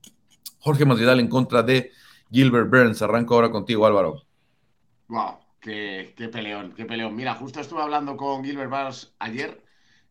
[0.60, 1.90] Jorge Masvidal en contra de
[2.30, 3.02] Gilbert Burns.
[3.02, 4.22] Arranco ahora contigo, Álvaro.
[5.08, 7.16] Wow, qué, qué peleón, qué peleón.
[7.16, 9.65] Mira, justo estuve hablando con Gilbert Burns ayer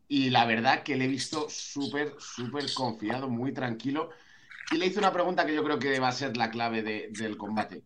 [0.08, 4.10] y la verdad que le he visto súper, súper confiado, muy tranquilo
[4.72, 7.38] y le hice una pregunta que yo creo que va a ser la clave del
[7.38, 7.84] combate.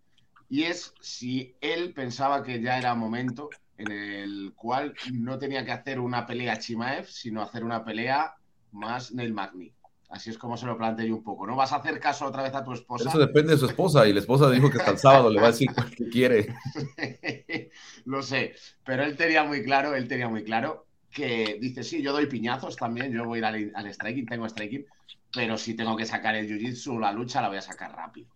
[0.50, 5.72] Y es si él pensaba que ya era momento en el cual no tenía que
[5.72, 8.34] hacer una pelea Chimaev, sino hacer una pelea
[8.72, 9.74] más Neil Magni.
[10.10, 11.46] Así es como se lo planteé un poco.
[11.46, 13.10] ¿No vas a hacer caso otra vez a tu esposa?
[13.10, 15.50] Eso depende de su esposa y la esposa dijo que hasta el sábado le va
[15.50, 16.56] a decir que quiere.
[18.06, 22.14] lo sé, pero él tenía muy claro, él tenía muy claro que dice, sí, yo
[22.14, 24.86] doy piñazos también, yo voy a ir al, striking, tengo striking,
[25.34, 28.30] pero si tengo que sacar el jiu-jitsu, la lucha, la voy a sacar rápido.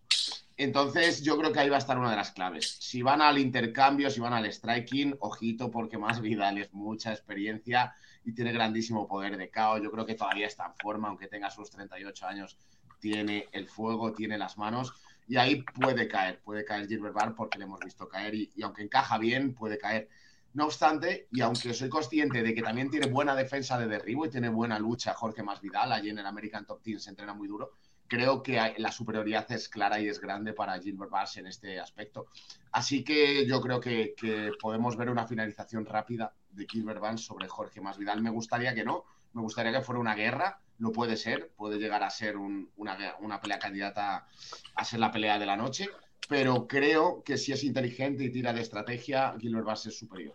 [0.56, 2.76] Entonces, yo creo que ahí va a estar una de las claves.
[2.80, 7.94] Si van al intercambio, si van al striking, ojito, porque más Vidal es mucha experiencia
[8.24, 9.78] y tiene grandísimo poder de KO.
[9.78, 12.56] Yo creo que todavía está en forma, aunque tenga sus 38 años,
[13.00, 14.94] tiene el fuego, tiene las manos
[15.26, 18.82] y ahí puede caer, puede caer Gilbert Bar porque le hemos visto caer y aunque
[18.82, 20.08] encaja bien, puede caer.
[20.54, 24.30] No obstante, y aunque soy consciente de que también tiene buena defensa de derribo y
[24.30, 27.72] tiene buena lucha Jorge Masvidal, allí en el American Top Team se entrena muy duro,
[28.06, 32.26] creo que la superioridad es clara y es grande para Gilbert Bass en este aspecto.
[32.70, 34.14] Así que yo creo que,
[34.60, 38.22] podemos ver una finalización rápida de Gilbert Bass sobre Jorge Masvidal.
[38.22, 42.04] Me gustaría que no, me gustaría que fuera una guerra, no puede ser, puede llegar
[42.04, 44.28] a ser una, una pelea candidata
[44.76, 45.88] a ser la pelea de la noche,
[46.28, 50.34] pero creo que si es inteligente y tira de estrategia, Gilbert va a ser superior.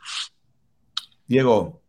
[1.25, 1.81] Diego.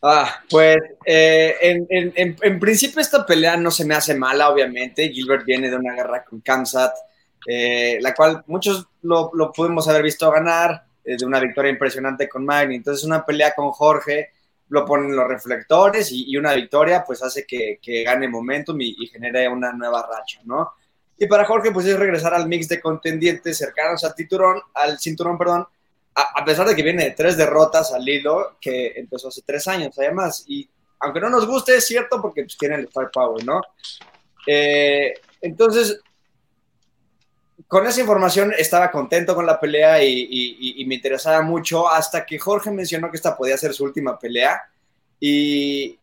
[0.00, 1.56] Ah, pues eh,
[1.88, 5.10] en, principio esta pelea no se me hace mala, obviamente.
[5.10, 6.94] Gilbert viene de una guerra con Kamsat,
[7.46, 12.28] eh, la cual muchos lo, lo, pudimos haber visto ganar, eh, de una victoria impresionante
[12.28, 12.76] con Magni.
[12.76, 14.30] Entonces una pelea con Jorge
[14.68, 19.48] lo ponen los reflectores y, una victoria pues hace que, gane momentum y, y genere
[19.48, 20.72] una nueva racha, ¿no?
[21.18, 25.36] Y para Jorge, pues es regresar al mix de contendientes cercanos al cinturón, al cinturón,
[25.36, 25.66] perdón,
[26.14, 29.96] a, pesar de que viene de tres derrotas al hilo, que empezó hace tres años,
[29.98, 30.44] además.
[30.48, 30.68] Y
[31.00, 33.60] aunque no nos guste, es cierto, porque pues, tiene el firepower, ¿no?
[34.46, 36.00] Eh, entonces,
[37.68, 42.70] con esa información estaba contento con la pelea y, me interesaba mucho hasta que Jorge
[42.70, 44.62] mencionó que esta podía ser su última pelea
[45.20, 45.98] y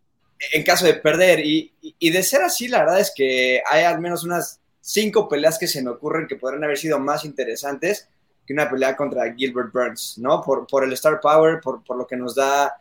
[0.52, 4.24] en caso de perder y, de ser así la verdad es que hay al menos
[4.24, 8.08] unas cinco peleas que se me ocurren que podrían haber sido más interesantes
[8.46, 10.44] que una pelea contra Gilbert Burns, ¿no?
[10.44, 12.76] Por, por el Star Power, por, por lo que nos da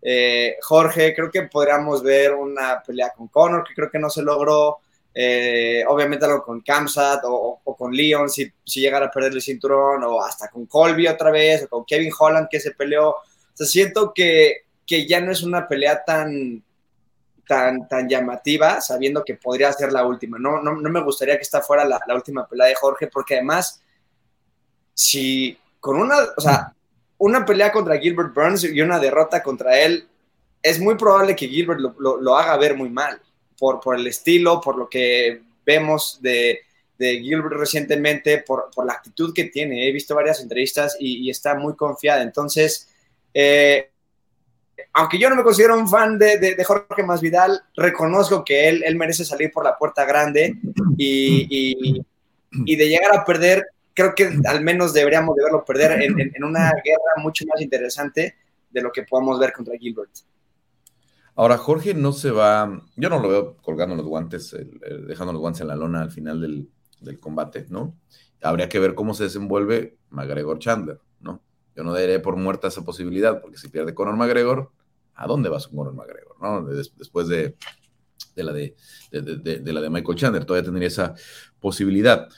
[0.00, 4.22] eh, Jorge, creo que podríamos ver una pelea con Conor, que creo que no se
[4.22, 4.78] logró,
[5.14, 9.42] eh, obviamente algo con Kamsat o, o, con Leon, si, si, llegara a perder el
[9.42, 13.10] cinturón, o hasta con Colby otra vez, o con Kevin Holland que se peleó.
[13.10, 16.64] O sea, siento que, que ya no es una pelea tan,
[17.50, 20.38] tan, tan llamativa, sabiendo que podría ser la última.
[20.38, 23.34] No, no, no me gustaría que esta fuera la, la, última pelea de Jorge, porque
[23.34, 23.82] además,
[24.94, 26.72] si con una, o sea,
[27.18, 30.06] una pelea contra Gilbert Burns y una derrota contra él,
[30.62, 33.20] es muy probable que Gilbert lo, haga ver muy mal
[33.58, 36.60] por, por el estilo, por lo que vemos de,
[37.00, 39.88] Gilbert recientemente, por, la actitud que tiene.
[39.88, 42.22] He visto varias entrevistas y, está muy confiada.
[42.22, 42.88] Entonces,
[43.34, 43.90] eh,
[45.00, 48.96] aunque yo no me considero un fan de, de, Jorge Masvidal, reconozco que él, él,
[48.96, 50.56] merece salir por la puerta grande
[50.98, 52.04] y,
[52.66, 56.44] y, de llegar a perder, creo que al menos deberíamos de verlo perder en, en,
[56.44, 58.36] una guerra mucho más interesante
[58.68, 60.10] de lo que podamos ver contra Gilbert.
[61.34, 64.54] Ahora, Jorge no se va, yo no lo veo colgando los guantes,
[65.06, 66.68] dejando los guantes en la lona al final del,
[67.00, 67.96] del combate, ¿no?
[68.42, 71.42] Habría que ver cómo se desenvuelve McGregor Chandler, ¿no?
[71.74, 74.72] Yo no daré por muerta esa posibilidad, porque si pierde Conor McGregor,
[75.20, 76.36] ¿a dónde va su Conor McGregor?
[76.40, 76.64] ¿no?
[76.64, 77.54] después de,
[78.36, 78.74] la de,
[79.12, 81.14] la de Michael Chandler, todavía tendría esa
[81.60, 82.28] posibilidad.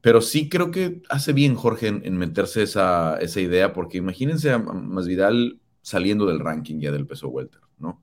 [0.00, 4.58] Pero sí creo que hace bien Jorge en, meterse esa, esa, idea, porque imagínense a
[4.58, 8.02] Masvidal saliendo del ranking ya del peso welter, ¿no?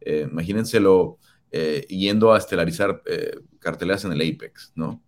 [0.00, 1.18] Eh, imagínenselo
[1.52, 3.36] eh, yendo a estelarizar eh,
[4.04, 5.02] en el Apex, ¿no?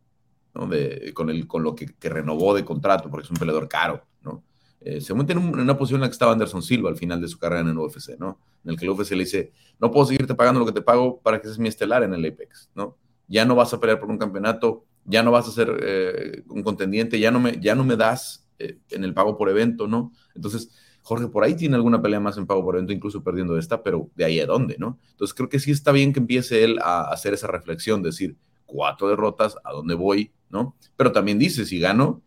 [0.53, 4.45] con, el, con lo que, que, renovó de contrato, porque es un peleador caro, ¿no?
[4.85, 7.29] Eh, se mete en, una posición en la que estaba Anderson Silva al final de
[7.29, 8.39] su carrera en el UFC, ¿no?
[8.65, 11.21] En el que el UFC le dice, no puedo seguirte pagando lo que te pago
[11.21, 12.97] para que seas mi estelar en el Apex, ¿no?
[13.29, 16.63] Ya no vas a pelear por un campeonato, ya no vas a ser eh, un
[16.63, 20.13] contendiente, ya no me, ya no me das eh, en el pago por evento, ¿no?
[20.35, 20.71] Entonces,
[21.03, 24.11] Jorge por ahí tiene alguna pelea más en pago por evento, incluso perdiendo esta, pero
[24.15, 24.99] de ahí a dónde, ¿no?
[25.11, 29.09] Entonces creo que sí está bien que empiece él a hacer esa reflexión, decir, cuatro
[29.09, 30.33] derrotas, ¿a dónde voy?
[30.49, 30.77] ¿No?
[30.97, 32.23] Pero también dice, si gano,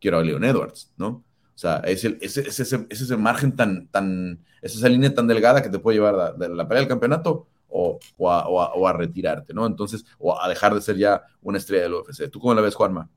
[0.00, 1.24] quiero a Leon Edwards, ¿no?
[1.58, 5.68] O sea, es, el, es, ese, margen tan, tan, es esa línea tan delgada que
[5.68, 7.98] te puede llevar de, la pelea del campeonato o,
[8.30, 9.66] a, retirarte, ¿no?
[9.66, 12.30] Entonces, o a dejar de ser ya una estrella del UFC.
[12.30, 13.10] ¿Tú cómo la ves, Juanma?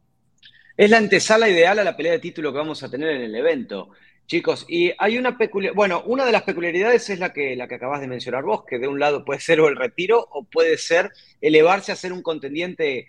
[0.76, 3.36] Es la antesala ideal a la pelea de título que vamos a tener en el
[3.36, 3.90] evento.
[4.26, 7.76] Chicos, y hay una peculiaridad, bueno, una de las peculiaridades es la que, la que
[7.76, 10.80] acabas de mencionar vos, que de un lado puede ser o el retiro o puede
[10.80, 13.08] ser elevarse a ser un contendiente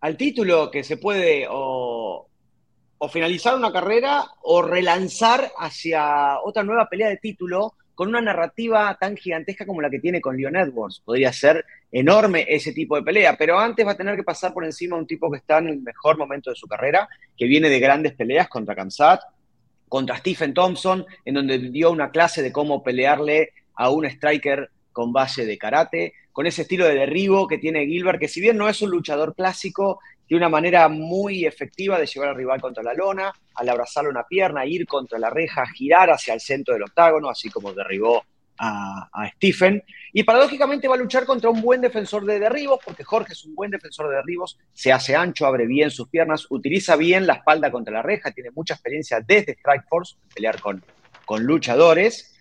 [0.00, 2.28] al título que se puede o,
[2.98, 8.96] o finalizar una carrera o relanzar hacia otra nueva pelea de título con una narrativa
[9.00, 11.02] tan gigantesca como la que tiene con Leon Edwards.
[11.04, 14.64] Podría ser enorme ese tipo de pelea, pero antes va a tener que pasar por
[14.64, 17.80] encima un tipo que está en el mejor momento de su carrera, que viene de
[17.80, 19.20] grandes peleas contra Kamsat,
[19.88, 25.12] contra Stephen Thompson, en donde dio una clase de cómo pelearle a un striker con
[25.12, 28.68] base de karate, con ese estilo de derribo que tiene Gilbert, que si bien no
[28.68, 32.92] es un luchador clásico, tiene una manera muy efectiva de llevar al rival contra la
[32.92, 37.30] lona, al abrazarle una pierna, ir contra la reja, girar hacia el centro del octágono,
[37.30, 38.22] así como derribó
[38.58, 39.82] a, Stephen.
[40.12, 43.54] Y paradójicamente va a luchar contra un buen defensor de derribos, porque Jorge es un
[43.54, 47.70] buen defensor de derribos, se hace ancho, abre bien sus piernas, utiliza bien la espalda
[47.70, 50.84] contra la reja, tiene mucha experiencia desde Strikeforce, pelear con,
[51.24, 52.34] con luchadores.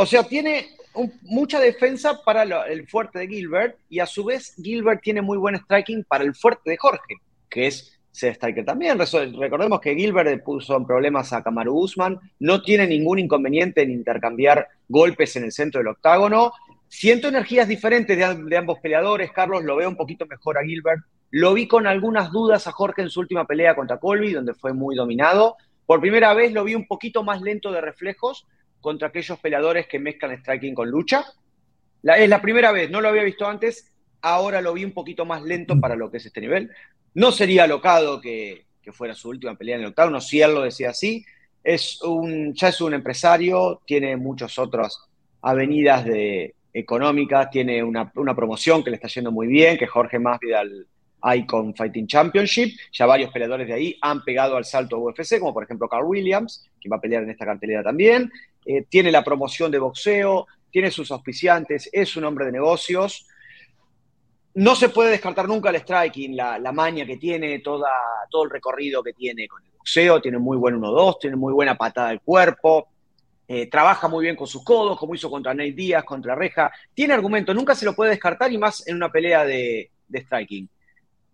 [0.00, 0.68] O sea, tiene
[1.22, 5.56] mucha defensa para el fuerte de Gilbert y a su vez Gilbert tiene muy buen
[5.56, 7.16] striking para el fuerte de Jorge,
[7.50, 8.96] que es ser striker también.
[8.96, 15.34] Recordemos que Gilbert puso problemas a Kamaru Usman, no tiene ningún inconveniente en intercambiar golpes
[15.34, 16.52] en el centro del octágono.
[16.86, 21.02] Siento energías diferentes de, de ambos peleadores, Carlos, lo veo un poquito mejor a Gilbert.
[21.32, 24.72] Lo vi con algunas dudas a Jorge en su última pelea contra Colby, donde fue
[24.72, 25.56] muy dominado.
[25.86, 28.46] Por primera vez lo vi un poquito más lento de reflejos,
[28.80, 31.24] contra aquellos peleadores que mezclan striking con lucha.
[32.02, 35.42] es la primera vez, no lo había visto antes, ahora lo vi un poquito más
[35.42, 36.70] lento para lo que es este nivel.
[37.14, 40.90] No sería locado que, fuera su última pelea en el octavo, si él lo decía
[40.90, 41.22] así.
[41.62, 44.98] Es un, ya es un empresario, tiene muchas otras
[45.42, 46.06] avenidas
[46.72, 50.86] económicas, tiene una, promoción que le está yendo muy bien, que Jorge Masvidal
[51.34, 52.78] Icon Fighting Championship.
[52.92, 56.06] Ya varios peleadores de ahí han pegado al salto a UFC, como por ejemplo Carl
[56.06, 58.30] Williams, que va a pelear en esta cartelera también.
[58.70, 63.26] Eh, tiene la promoción de boxeo, tiene sus auspiciantes, es un hombre de negocios.
[64.52, 67.88] No se puede descartar nunca el striking, la, la maña que tiene, toda,
[68.28, 71.78] todo el recorrido que tiene con el boxeo, tiene muy buen 1-2, tiene muy buena
[71.78, 72.88] patada del cuerpo,
[73.48, 76.70] eh, trabaja muy bien con sus codos, como hizo contra Nate Díaz, contra Reja.
[76.92, 80.68] Tiene argumento, nunca se lo puede descartar y más en una pelea de, de striking.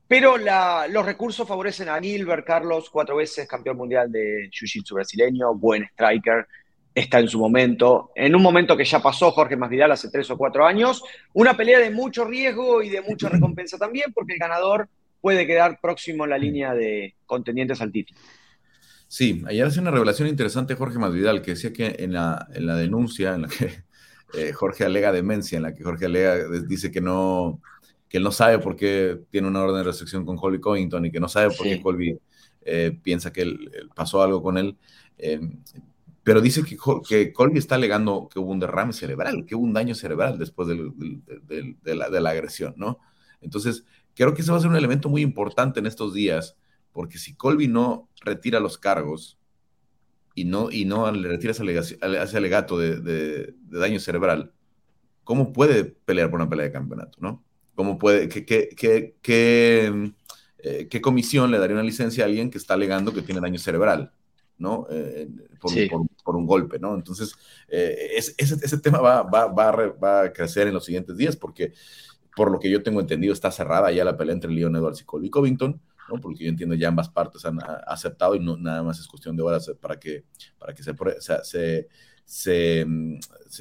[0.06, 5.82] Pero los recursos favorecen a Gilbert Carlos, cuatro veces campeón mundial de Jiu-Jitsu brasileño, buen
[5.82, 6.46] striker,
[6.94, 10.38] está en su momento, en un momento que ya pasó Jorge Masvidal hace tres o
[10.38, 11.02] cuatro años,
[11.32, 14.88] una pelea de mucho riesgo y de mucha recompensa también, porque el ganador
[15.20, 18.20] puede quedar próximo en la línea de contendientes al título.
[19.08, 22.76] Sí, ayer hace una revelación interesante Jorge Masvidal, que decía que en la, en la
[22.76, 23.84] denuncia en la que
[24.38, 27.60] eh, Jorge alega demencia, en la que Jorge alega, dice que no,
[28.08, 31.10] que él no sabe por qué tiene una orden de restricción con Colby Covington y
[31.10, 32.18] que no sabe por qué Colby
[32.64, 34.76] eh, piensa que él, pasó algo con él.
[35.18, 35.40] Eh,
[36.24, 39.74] pero dice que, que Colby está alegando que hubo un derrame cerebral, que hubo un
[39.74, 42.98] daño cerebral después de, la, de, agresión, ¿no?
[43.42, 43.84] Entonces,
[44.14, 46.56] creo que eso va a ser un elemento muy importante en estos días,
[46.92, 49.38] porque si Colby no retira los cargos
[50.34, 54.54] y no, y no le retira ese, alegato de, daño cerebral,
[55.24, 57.44] ¿cómo puede pelear por una pelea de campeonato, no?
[57.74, 59.14] ¿Cómo puede, qué, qué,
[60.58, 63.58] eh, qué comisión le daría una licencia a alguien que está alegando que tiene daño
[63.58, 64.12] cerebral?
[64.58, 64.86] ¿No?
[64.90, 65.28] Eh,
[66.22, 66.94] por, un golpe, ¿no?
[66.94, 67.34] Entonces,
[67.68, 71.72] eh, ese, ese, tema va, va, va, va, a crecer en los siguientes días porque,
[72.36, 75.04] por lo que yo tengo entendido, está cerrada ya la pelea entre Leon Edwards y
[75.04, 76.20] Colby Covington, ¿no?
[76.20, 79.42] Porque yo entiendo ya ambas partes han aceptado y no, nada más es cuestión de
[79.42, 80.24] horas para que,
[80.58, 81.88] para que se, se,
[82.24, 82.86] se,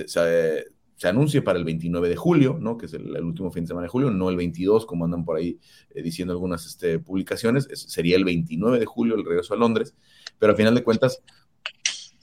[0.07, 0.67] se,
[1.03, 2.77] se anuncie para el 29 de julio, ¿no?
[2.77, 5.35] que es el, último fin de semana de julio, no el 22, como andan por
[5.35, 9.95] ahí eh, diciendo algunas este, publicaciones, sería el 29 de julio el regreso a Londres,
[10.39, 11.21] pero al final de cuentas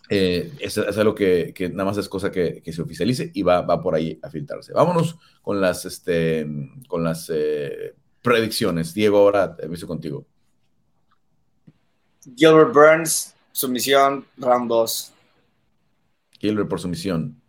[0.09, 3.95] eh, es, algo que, nada más es cosa que, se oficialice y va, va, por
[3.95, 4.73] ahí a filtrarse.
[4.73, 6.47] Vámonos con las, este,
[6.89, 8.95] con las eh, predicciones.
[8.95, 10.25] Diego, ahora empiezo contigo.
[12.35, 15.13] Gilbert Burns, sumisión, round 2.
[16.41, 17.40] Gilbert por sumisión.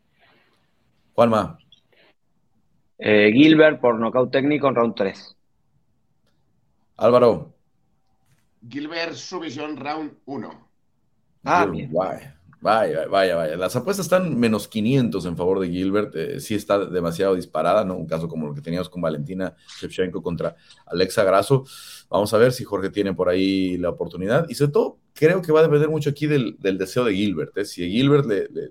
[1.13, 1.57] Juanma.
[2.97, 5.37] Eh, Gilbert por nocaut técnico en round 3.
[6.97, 7.53] Álvaro.
[8.69, 10.69] Gilbert, sumisión, round 1.
[11.43, 11.91] Ah, bien.
[12.61, 13.57] Vaya, vaya, vaya.
[13.57, 16.15] Las apuestas están menos 500 en favor de Gilbert.
[16.15, 17.95] Eh, sí está demasiado disparada, ¿no?
[17.95, 21.65] Un caso como el que teníamos con Valentina Shevchenko contra Alexa Grasso.
[22.07, 24.47] Vamos a ver si Jorge tiene por ahí la oportunidad.
[24.47, 27.57] Y sobre todo, creo que va a depender mucho aquí del, deseo de Gilbert.
[27.57, 27.65] ¿eh?
[27.65, 28.27] Si a Gilbert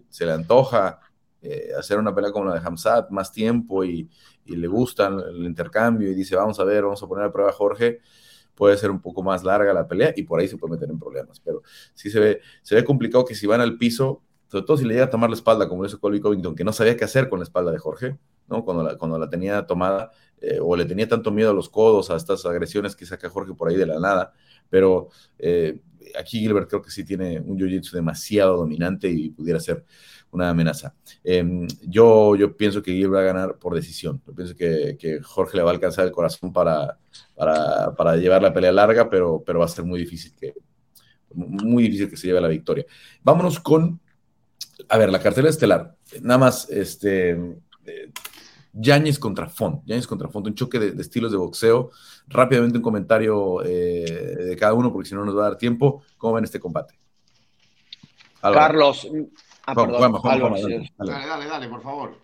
[0.09, 1.01] se le antoja
[1.43, 4.09] eh, hacer una pelea como la de Hamzat, más tiempo y,
[4.47, 7.53] le gusta el intercambio y dice, vamos a ver, vamos a poner a prueba a
[7.53, 8.01] Jorge,
[8.57, 10.99] puede ser un poco más larga la pelea y por ahí se puede meter en
[10.99, 11.39] problemas.
[11.39, 11.63] Pero
[11.95, 14.95] sí se ve, se ve complicado que si van al piso, sobre todo si le
[14.95, 17.29] llega a tomar la espalda, como lo hizo Colby Covington, que no sabía qué hacer
[17.29, 18.65] con la espalda de Jorge, ¿no?
[18.65, 22.11] Cuando la, cuando la tenía tomada, eh, o le tenía tanto miedo a los codos,
[22.11, 24.33] a estas agresiones que saca Jorge por ahí de la nada,
[24.69, 25.81] pero eh,
[26.19, 29.85] aquí Gilbert creo que sí tiene un jiu-jitsu demasiado dominante y pudiera ser
[30.33, 30.95] una amenaza.
[31.25, 34.23] Em, yo, yo pienso que Gil va a ganar por decisión.
[34.27, 36.99] Yo pienso que, que Jorge le va a alcanzar el corazón para,
[37.35, 40.55] para, para, llevar la pelea larga, pero, pero va a ser muy difícil que,
[41.35, 42.85] muy difícil que se lleve la victoria.
[43.23, 44.01] Vámonos con,
[44.89, 45.97] a ver, la cartera estelar.
[46.23, 47.31] Nada más, este,
[47.87, 48.13] eh,
[48.73, 49.85] Yáñez contra Font.
[49.85, 51.91] Yáñez contra Font, un choque de, estilos de boxeo.
[52.29, 56.03] Rápidamente un comentario eh, de cada uno, porque si no nos va a dar tiempo.
[56.17, 56.99] ¿Cómo ven este combate?
[58.41, 59.07] Carlos,
[59.67, 62.19] Ah, dale, dale, dale, por favor.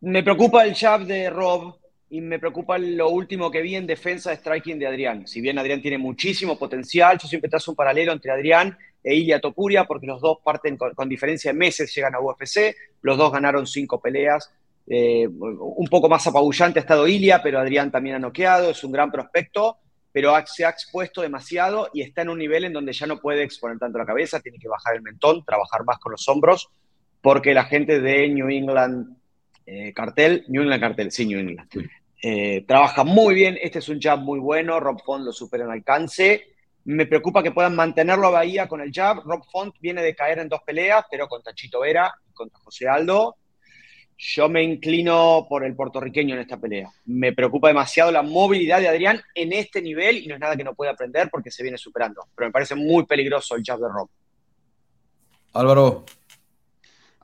[0.00, 1.76] Me preocupa el jab de Rob
[2.10, 5.26] y me preocupa lo último que vi en defensa de striking de Adrián.
[5.26, 9.40] Si bien Adrián tiene muchísimo potencial, yo siempre trazo un paralelo entre Adrián e Ilya
[9.40, 13.66] Topuria porque los dos parten con, diferencia de meses, llegan a UFC, los dos ganaron
[13.66, 14.50] cinco peleas.
[14.86, 18.92] Eh, un poco más apabullante ha estado Ilya, pero Adrián también ha noqueado, es un
[18.92, 19.78] gran prospecto
[20.14, 23.42] pero se ha expuesto demasiado y está en un nivel en donde ya no puede
[23.42, 26.68] exponer tanto la cabeza, tiene que bajar el mentón, trabajar más con los hombros,
[27.20, 29.16] porque la gente de New England
[29.66, 31.68] eh, Cartel, New England Cartel, sí, New England,
[32.22, 35.72] eh, trabaja muy bien, este es un jab muy bueno, Rob Font lo supera en
[35.72, 36.46] alcance,
[36.84, 40.38] me preocupa que puedan mantenerlo a Bahía con el jab, Rob Font viene de caer
[40.38, 43.34] en dos peleas, pero contra Chito Vera y contra José Aldo,
[44.16, 46.90] yo me inclino por el puertorriqueño en esta pelea.
[47.06, 50.64] Me preocupa demasiado la movilidad de Adrián en este nivel y no es nada que
[50.64, 52.26] no pueda aprender porque se viene superando.
[52.34, 54.08] Pero me parece muy peligroso el jab de Rob.
[55.52, 56.04] Álvaro.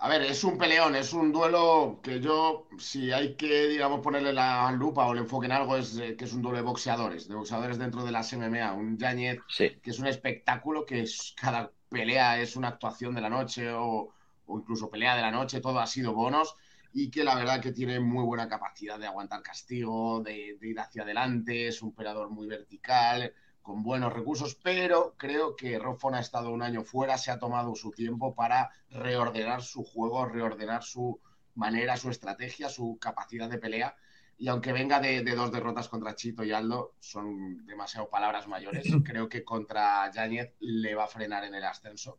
[0.03, 4.33] A ver, es un peleón, es un duelo que yo, si hay que, digamos, ponerle
[4.33, 7.29] la lupa o el enfoque en algo, es eh, que es un duelo de boxeadores,
[7.29, 8.73] de boxeadores dentro de las MMA.
[8.73, 13.29] Un Yañez que es un espectáculo, que es, cada pelea es una actuación de la
[13.29, 14.09] noche o,
[14.47, 16.57] o incluso pelea de la noche, todo ha sido bonos
[16.93, 21.03] y que la verdad que tiene muy buena capacidad de aguantar castigo, de, ir hacia
[21.03, 23.33] adelante, es un operador muy vertical,
[23.63, 27.75] con buenos recursos, pero creo que Roffon ha estado un año fuera, se ha tomado
[27.75, 31.21] su tiempo para reordenar su juego, reordenar su
[31.55, 33.95] manera, su estrategia, su capacidad de pelea.
[34.39, 38.85] Y aunque venga de, dos derrotas contra Chito y Aldo, son demasiado palabras mayores.
[39.05, 42.19] Creo que contra Yáñez le va a frenar en el ascenso.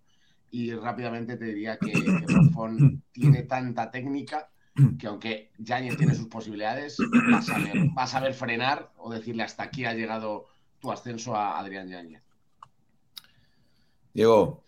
[0.51, 2.25] Y rápidamente te diría que, que
[3.11, 4.51] tiene tanta técnica
[4.99, 9.93] que aunque Yañez tiene sus posibilidades, va a, saber, frenar o decirle hasta aquí ha
[9.93, 10.47] llegado
[10.79, 12.23] tu ascenso a Adrián Yañez.
[14.13, 14.63] Diego.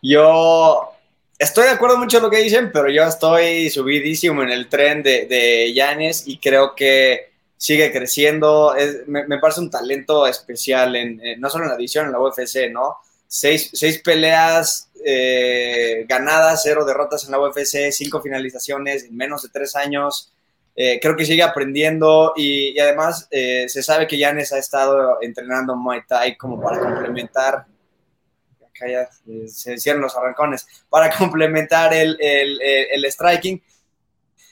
[0.00, 0.90] Yo
[1.38, 5.02] estoy de acuerdo mucho en lo que dicen, pero yo estoy subidísimo en el tren
[5.02, 7.28] de, de Yañez y creo que
[7.58, 8.74] sigue creciendo.
[9.06, 12.96] me, parece un talento especial, en, no solo en la división, en la UFC, ¿no?
[13.26, 19.48] Seis, seis peleas eh, ganadas, cero derrotas en la UFC, cinco finalizaciones en menos de
[19.50, 20.32] tres años.
[20.74, 25.74] Eh, creo que sigue aprendiendo y, además eh, se sabe que Yanes ha estado entrenando
[25.74, 27.66] Muay Thai como para complementar,
[28.64, 29.08] acá ya
[29.48, 33.60] se cierran los arrancones, para complementar el, el, el, striking.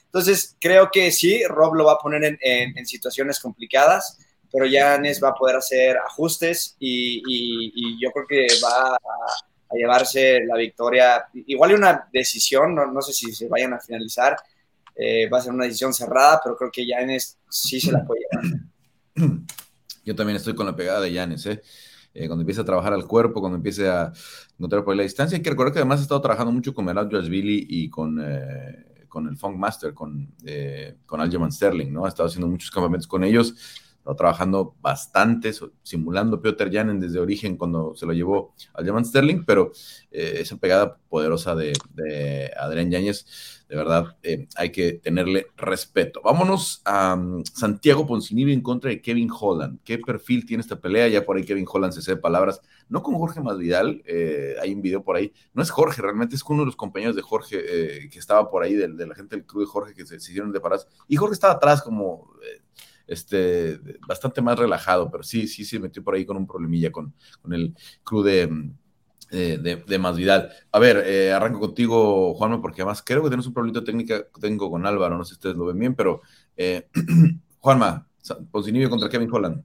[0.07, 4.19] Entonces creo que sí, Rob lo va a poner en, en, situaciones complicadas,
[4.51, 8.99] pero Yanes va a poder hacer ajustes y, y, yo creo que va a,
[9.69, 11.27] a, llevarse la victoria.
[11.35, 14.37] Igual hay una decisión, no, no sé si se vayan a finalizar,
[14.95, 18.23] eh, va a ser una decisión cerrada, pero creo que Yanes sí se la puede
[18.23, 18.61] llevar.
[20.05, 21.63] Yo también estoy con la pegada de Yanes, ¿eh?
[22.15, 22.27] ¿eh?
[22.27, 24.13] cuando empiece a trabajar al cuerpo, cuando empiece a
[24.59, 25.37] encontrar por la distancia.
[25.37, 29.07] Hay que recordar que además ha estado trabajando mucho con Melad Billy y con, eh,
[29.09, 30.35] con el Funk Master, con,
[31.05, 32.07] con Algerman Sterling, ¿no?
[32.07, 33.55] Ha estado haciendo muchos campamentos con ellos
[34.15, 35.53] trabajando bastante,
[35.83, 39.73] simulando Piotr Janen desde origen cuando se lo llevó al German Sterling, pero
[40.13, 43.27] eh, esa pegada poderosa de, de Adrián Yáñez,
[43.69, 46.21] de verdad, eh, hay que tenerle respeto.
[46.23, 49.81] Vámonos a um, Santiago Poncinibio en contra de Kevin Holland.
[49.83, 51.09] ¿Qué perfil tiene esta pelea?
[51.09, 54.83] Ya por ahí Kevin Holland se sabe palabras, no con Jorge Masvidal, eh, hay un
[54.83, 58.19] video por ahí, no es Jorge, realmente es uno de los compañeros de Jorge que
[58.19, 60.61] estaba por ahí, de, la gente del club de Jorge que se, se hicieron de
[60.61, 62.31] paras, y Jorge estaba atrás como
[63.07, 67.15] este, bastante más relajado, pero sí, sí se metió por ahí con un problemilla con,
[67.41, 68.71] con el crew de,
[69.31, 70.51] eh, de, de Masvidal.
[70.71, 74.87] A ver, eh, arranco contigo, Juanma, porque además creo que tienes un problemita técnico con
[74.87, 76.23] Álvaro, no sé si ustedes lo ven bien, pero
[76.57, 76.89] eh,
[77.61, 78.07] Juanma,
[78.51, 79.65] Poncinibio contra Kevin Holland.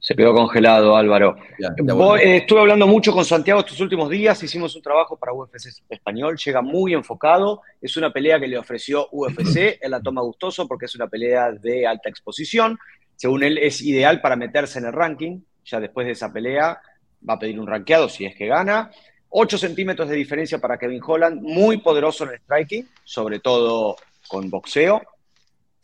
[0.00, 1.36] Se quedó congelado, Álvaro.
[1.58, 6.36] Eh, estuve hablando mucho con Santiago estos últimos días, hicimos un trabajo para UFC Español,
[6.36, 10.86] llega muy enfocado, es una pelea que le ofreció UFC, él la toma gustoso porque
[10.86, 12.78] es una pelea de alta exposición,
[13.16, 16.80] según él es ideal para meterse en el ranking, ya después de esa pelea
[17.28, 18.90] va a pedir un rankeado si es que gana.
[19.28, 23.96] 8 centímetros de diferencia para Kevin Holland, muy poderoso en el striking, sobre todo
[24.28, 25.02] con boxeo,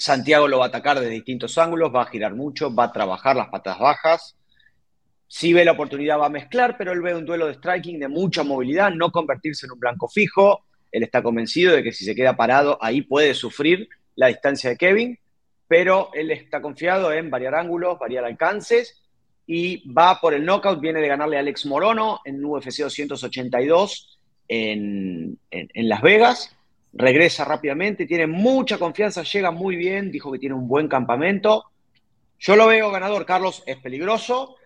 [0.02, 3.36] Santiago lo va a atacar de distintos ángulos, va a girar mucho, va a trabajar
[3.36, 4.36] las patas bajas.
[5.28, 8.08] Si ve la oportunidad va a mezclar, pero él ve un duelo de striking de
[8.08, 10.64] mucha movilidad, no convertirse en un blanco fijo.
[10.90, 14.76] Él está convencido de que si se queda parado ahí puede sufrir la distancia de
[14.76, 15.20] Kevin,
[15.68, 19.04] pero él está confiado en variar ángulos, variar alcances
[19.46, 20.80] y va por el knockout.
[20.80, 26.56] Viene de ganarle a Alex Morono en UFC 282 en, en Las Vegas
[26.92, 31.64] regresa rápidamente, tiene mucha confianza, llega muy bien, dijo que tiene un buen campamento.
[32.38, 34.56] Yo lo veo ganador, Carlos, es peligroso,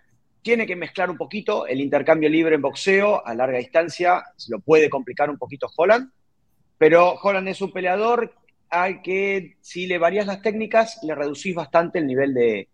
[0.42, 4.88] tiene que mezclar un poquito el intercambio libre en boxeo a larga distancia, lo puede
[4.88, 6.10] complicar un poquito Holland,
[6.78, 8.34] pero Holland es un peleador
[8.70, 12.68] al que si le varías las técnicas, le reducís bastante el nivel de,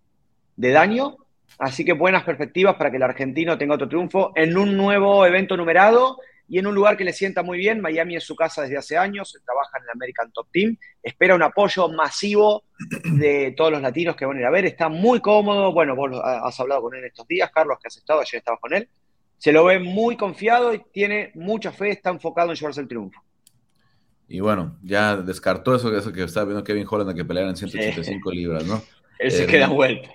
[0.57, 1.17] de daño,
[1.59, 5.57] así que buenas perspectivas para que el argentino tenga otro triunfo en un nuevo evento
[5.57, 6.19] numerado
[6.53, 7.81] y en un lugar que le sienta muy bien.
[7.81, 11.43] Miami es su casa desde hace años, trabaja en el American Top Team, espera un
[11.43, 12.65] apoyo masivo
[13.05, 15.73] de todos los latinos que van a ir a ver, está muy cómodo.
[15.73, 18.75] Bueno, vos has hablado con él estos días, Carlos, que has estado, ayer estabas con
[18.75, 18.87] él.
[19.39, 23.19] Se lo ve muy confiado y tiene mucha fe, está enfocado en llevarse el triunfo.
[24.29, 28.31] Y bueno, ya descartó eso, eso que estaba viendo Kevin Holland que peleara en 185
[28.31, 28.83] libras, ¿no?
[29.19, 30.11] Él se eh, queda vuelta.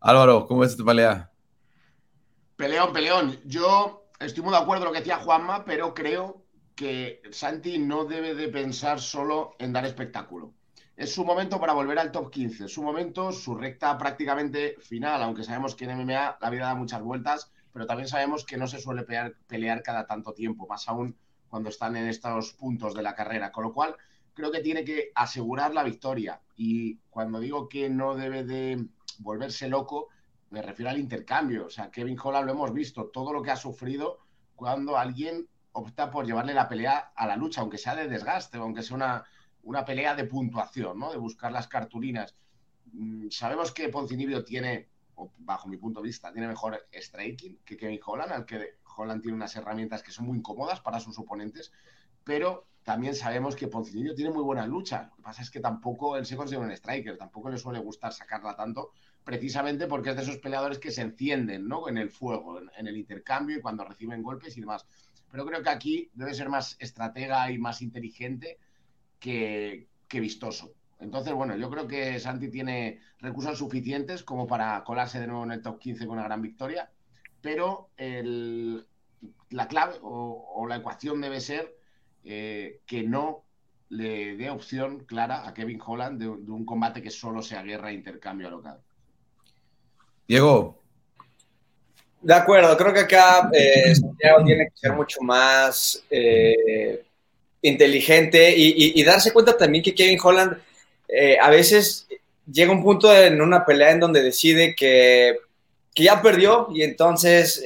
[0.00, 1.30] Álvaro, ¿cómo es esta pelea?
[2.56, 3.40] Peleón, peleón.
[3.46, 6.44] Yo Estoy muy de acuerdo con lo que decía Juanma, pero creo
[6.76, 10.52] que Santi no debe de pensar solo en dar espectáculo.
[10.94, 15.22] Es su momento para volver al top 15, es su momento, su recta prácticamente final,
[15.22, 18.66] aunque sabemos que en MMA la vida da muchas vueltas, pero también sabemos que no
[18.66, 21.16] se suele pelear, pelear cada tanto tiempo, más aún
[21.48, 23.50] cuando están en estos puntos de la carrera.
[23.50, 23.96] Con lo cual,
[24.34, 26.42] creo que tiene que asegurar la victoria.
[26.56, 28.84] Y cuando digo que no debe de
[29.20, 30.08] volverse loco,
[30.50, 31.66] me refiero al intercambio.
[31.66, 34.18] O sea, Kevin Holland lo hemos visto, todo lo que ha sufrido
[34.54, 38.82] cuando alguien opta por llevarle la pelea a la lucha, aunque sea de desgaste, aunque
[38.82, 39.24] sea una,
[39.62, 41.10] una pelea de puntuación, ¿no?
[41.12, 42.34] De buscar las cartulinas.
[42.92, 44.88] Mm, sabemos que Poncinibio tiene,
[45.38, 49.36] bajo mi punto de vista, tiene mejor striking que Kevin Holland, al que Holland tiene
[49.36, 51.72] unas herramientas que son muy incómodas para sus oponentes,
[52.24, 55.08] pero también sabemos que Poncinibio tiene muy buena lucha.
[55.10, 58.12] Lo que pasa es que tampoco él se considera un striker, tampoco le suele gustar
[58.12, 58.92] sacarla tanto
[59.24, 61.88] precisamente porque es de esos peleadores que se encienden ¿no?
[61.88, 64.86] en el fuego, en, el intercambio y cuando reciben golpes y demás.
[65.30, 68.58] Pero creo que aquí debe ser más estratega y más inteligente
[69.18, 70.72] que, vistoso.
[70.98, 75.52] Entonces, bueno, yo creo que Santi tiene recursos suficientes como para colarse de nuevo en
[75.52, 76.90] el top 15 con una gran victoria,
[77.40, 77.90] pero
[79.50, 81.76] la clave o, la ecuación debe ser
[82.24, 83.44] eh, que no
[83.88, 87.94] le dé opción clara a Kevin Holland de, un combate que solo sea guerra e
[87.94, 88.82] intercambio local.
[90.30, 90.78] Diego.
[92.22, 97.02] De acuerdo, creo que acá eh, Santiago tiene que ser mucho más eh,
[97.62, 100.56] inteligente y, darse cuenta también que Kevin Holland
[101.08, 102.06] eh, a veces
[102.46, 105.36] llega un punto en una pelea en donde decide que,
[105.96, 107.62] ya perdió y entonces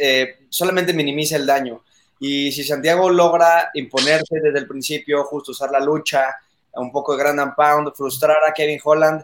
[0.48, 1.84] solamente minimiza el daño.
[2.18, 6.34] Y si Santiago logra imponerse desde el principio, justo usar la lucha,
[6.72, 9.22] un poco de grand and pound, frustrar a Kevin Holland,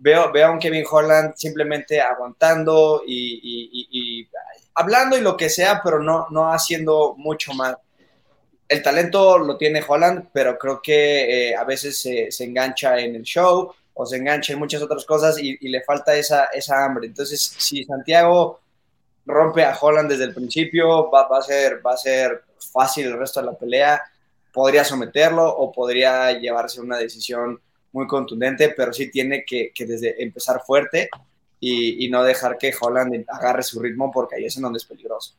[0.00, 4.26] veo, veo a un Kevin Holland simplemente aguantando y,
[4.74, 7.76] hablando y lo que sea, pero no, no haciendo mucho más.
[8.68, 13.22] El talento lo tiene Holland, pero creo que eh, a veces se, engancha en el
[13.22, 17.08] show o se engancha en muchas otras cosas y, le falta esa, esa hambre.
[17.08, 18.60] Entonces, si Santiago
[19.26, 23.18] rompe a Holland desde el principio, va, va, a ser, va a ser fácil el
[23.18, 24.02] resto de la pelea.
[24.52, 27.60] Podría someterlo o podría llevarse una decisión
[27.92, 31.08] muy contundente, pero sí tiene que, desde empezar fuerte
[31.58, 35.34] y, no dejar que Holland agarre su ritmo porque ahí es en donde es peligroso.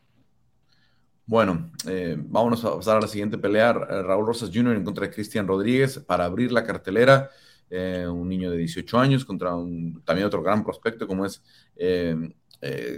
[1.26, 3.74] Bueno, eh, vámonos a pasar a la siguiente pelea.
[3.74, 4.76] Raúl Rosas Jr.
[4.76, 7.30] en contra de Cristian Rodríguez para abrir la cartelera.
[7.70, 11.41] Eh, un niño de 18 años contra un, también otro gran prospecto como es
[11.78, 12.32] eh,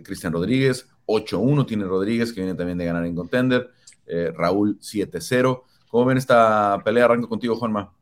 [0.04, 0.88] Cristian Rodríguez.
[1.06, 3.70] 8-1 tiene Rodríguez, que viene también de ganar en Contender.
[4.36, 5.64] Raúl 7-0.
[5.90, 7.06] ¿Cómo ven esta pelea?
[7.06, 7.94] Arranco contigo, Juanma.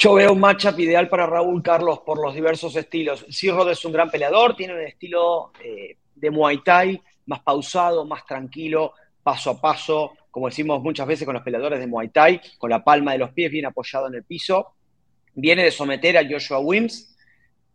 [0.00, 3.26] Yo veo un matchup ideal para Raúl Carlos por los diversos estilos.
[3.30, 8.24] Cirrod es un gran peleador, tiene un estilo eh, de Muay Thai más pausado, más
[8.24, 8.92] tranquilo,
[9.24, 12.84] paso a paso, como decimos muchas veces con los peleadores de Muay Thai, con la
[12.84, 14.68] palma de los pies bien apoyado en el piso.
[15.34, 17.16] Viene de someter a Joshua Wims,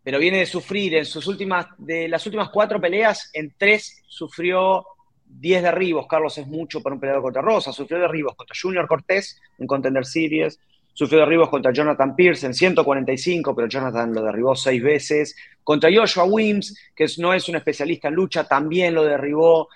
[0.01, 4.85] pero viene de sufrir en sus últimas, de las últimas cuatro peleas, en tres sufrió
[5.25, 6.07] 10 derribos.
[6.07, 7.73] Carlos es mucho para un peleador contra Rosa.
[7.73, 10.57] Sufrió derribos contra Junior Cortés en Contender Series,
[10.93, 15.35] Sufrió derribos contra Jonathan Pierce en 145, pero Jonathan lo derribó seis veces.
[15.63, 19.69] Contra Joshua Wims, que no es un especialista en lucha, también lo derribó.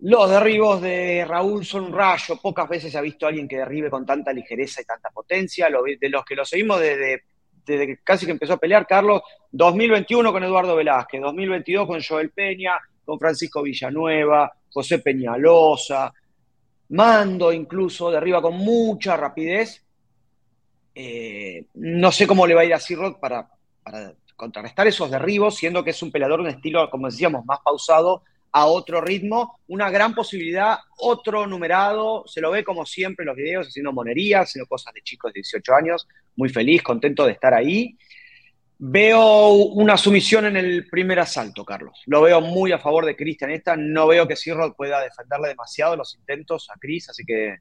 [0.00, 2.36] Los derribos de Raúl son un rayo.
[2.42, 5.68] Pocas veces se ha visto a alguien que derribe con tanta ligereza y tanta potencia.
[5.68, 7.22] De los que lo seguimos desde,
[7.64, 12.72] desde casi que empezó a pelear, Carlos, 2021 con Eduardo Velázquez, 2022 con Joel Peña,
[13.04, 16.12] con Francisco Villanueva, José Peñalosa,
[16.90, 19.84] Mando incluso, derriba con mucha rapidez
[21.02, 23.48] eh, no sé cómo le va a ir a Sirrod para,
[23.82, 27.60] para contrarrestar esos derribos, siendo que es un peleador de un estilo, como decíamos, más
[27.64, 28.22] pausado,
[28.52, 29.58] a otro ritmo.
[29.68, 34.42] Una gran posibilidad, otro numerado, se lo ve como siempre en los videos, haciendo monerías,
[34.48, 37.96] haciendo cosas de chicos de 18 años, muy feliz, contento de estar ahí.
[38.76, 42.02] Veo una sumisión en el primer asalto, Carlos.
[42.04, 43.74] Lo veo muy a favor de Cristian esta.
[43.74, 47.56] No veo que Sirrod pueda defenderle demasiado los intentos a Chris, así que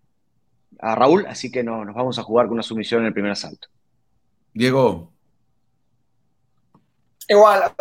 [0.78, 3.32] a Raúl, así que no, nos vamos a jugar con una sumisión en el primer
[3.32, 3.68] asalto.
[4.54, 5.12] Diego.
[7.28, 7.72] Igual,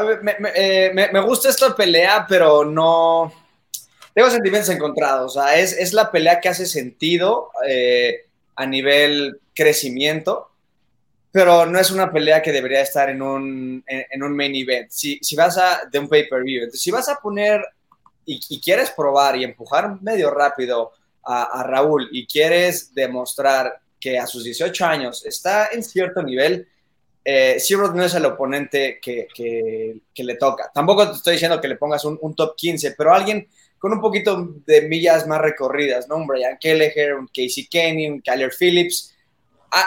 [0.55, 3.33] eh, me, gusta esta pelea, pero no.
[4.13, 5.37] Tengo sentimientos encontrados.
[5.37, 8.27] O sea, es, la pelea que hace sentido eh,
[8.57, 10.51] a nivel crecimiento,
[11.31, 14.91] pero no es una pelea que debería estar en un, en, un main event.
[14.91, 15.83] Si, si, vas a.
[15.91, 16.65] de un pay-per-view.
[16.65, 17.65] Entonces, si vas a poner
[18.27, 20.93] y, y quieres probar y empujar medio rápido
[21.29, 26.67] a, Raúl y quieres demostrar que a sus 18 años está en cierto nivel,
[27.25, 27.59] eh,
[27.95, 30.71] no es el oponente que, le toca.
[30.73, 33.47] Tampoco te estoy diciendo que le pongas un, top 15, pero alguien
[33.79, 36.17] con un poquito de millas más recorridas, ¿no?
[36.17, 39.15] Un Brian Kelleher, un Casey Kenny, un Kyler Phillips,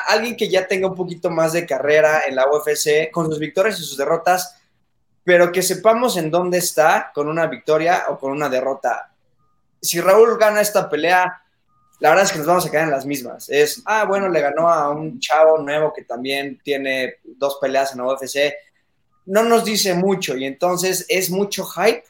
[0.07, 3.79] alguien que ya tenga un poquito más de carrera en la UFC, con sus victorias
[3.79, 4.55] y sus derrotas,
[5.23, 9.10] pero que sepamos en dónde está con una victoria o con una derrota
[9.81, 11.41] si Raúl gana esta pelea,
[11.99, 13.49] la verdad es que nos vamos a quedar en las mismas.
[13.49, 17.99] Es, ah, bueno, le ganó a un chavo nuevo que también tiene dos peleas en
[17.99, 18.53] la UFC.
[19.25, 22.03] No nos dice mucho y entonces es mucho hype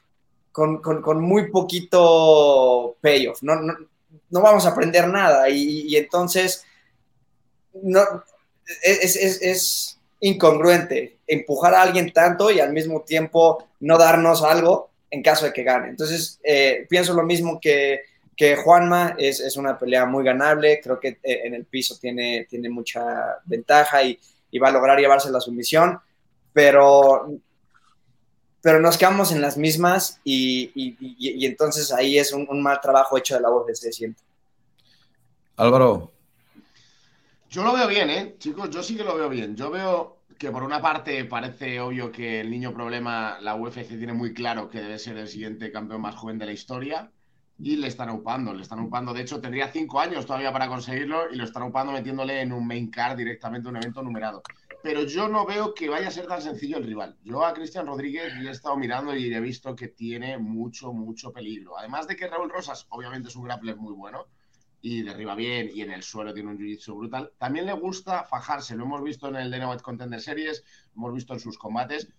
[0.51, 3.41] con, muy poquito payoff.
[3.41, 3.55] No,
[4.29, 6.65] vamos a aprender nada y, entonces
[8.83, 15.21] es, es incongruente empujar a alguien tanto y al mismo tiempo no darnos algo en
[15.21, 15.89] caso de que gane.
[15.89, 18.01] Entonces, eh, pienso lo mismo que,
[18.35, 22.47] que Juanma, es, es, una pelea muy ganable, creo que eh, en el piso tiene,
[22.49, 24.17] tiene mucha ventaja y,
[24.49, 25.99] y, va a lograr llevarse la sumisión,
[26.53, 27.29] pero,
[28.61, 33.35] pero nos quedamos en las mismas y, y, entonces ahí es un, mal trabajo hecho
[33.35, 34.23] de la voz de ese siento.
[35.57, 36.11] Álvaro.
[37.49, 38.35] Yo lo veo bien, ¿eh?
[38.39, 39.57] Chicos, yo sí que lo veo bien.
[39.57, 44.11] Yo veo que por una parte parece obvio que el niño problema, la UFC tiene
[44.11, 47.11] muy claro que debe ser el siguiente campeón más joven de la historia
[47.59, 49.13] y le están upando, le están upando.
[49.13, 52.65] De hecho, tendría cinco años todavía para conseguirlo y lo están upando metiéndole en un
[52.65, 54.41] main card directamente un evento numerado.
[54.81, 57.19] pero yo no veo que vaya a ser tan sencillo el rival.
[57.23, 61.31] Yo a Cristian Rodríguez le he estado mirando y he visto que tiene mucho, mucho
[61.31, 61.77] peligro.
[61.77, 64.25] Además de que Raúl Rosas, obviamente, es un grappler muy bueno
[64.81, 67.31] y derriba bien y en el suelo tiene un jiu-jitsu brutal.
[67.37, 70.63] También le gusta fajarse, lo hemos visto en el Dynamite Contender Series,
[70.95, 72.09] hemos visto en sus combates,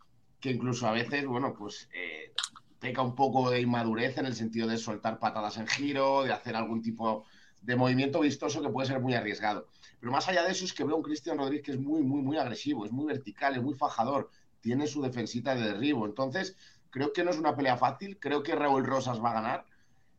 [0.41, 2.33] que incluso a veces, bueno, pues eh,
[2.79, 6.57] peca un poco de inmadurez en el sentido de soltar patadas en giro, de hacer
[6.57, 7.25] algún tipo
[7.61, 9.69] de movimiento vistoso que puede ser muy arriesgado.
[10.01, 12.23] Pero más allá de eso es que veo un Cristian Rodríguez que es muy, muy,
[12.23, 16.07] muy agresivo, es muy vertical, es muy fajador, tiene su defensita de derribo.
[16.07, 16.57] Entonces,
[16.91, 19.67] creo que no es una pelea fácil, creo que Raúl Rosas va a ganar.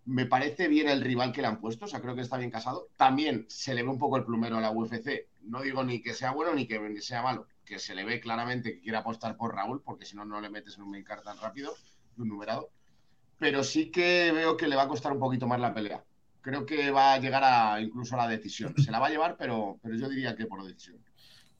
[0.05, 2.51] Me parece bien el rival que le han puesto, o sea, creo que está bien
[2.51, 2.89] casado.
[2.97, 5.29] También se le ve un poco el plumero a la UFC.
[5.43, 8.73] No digo ni que sea bueno ni que sea malo, que se le ve claramente
[8.73, 11.23] que quiere apostar por Raúl, porque si no, no le metes en un main card
[11.23, 11.73] tan rápido,
[12.17, 12.69] un numerado.
[13.39, 16.03] Pero sí que veo que le va a costar un poquito más la pelea
[16.43, 18.75] creo que va a llegar a incluso a la decisión.
[18.77, 21.03] Se la va a llevar, pero, pero yo diría que por decisión.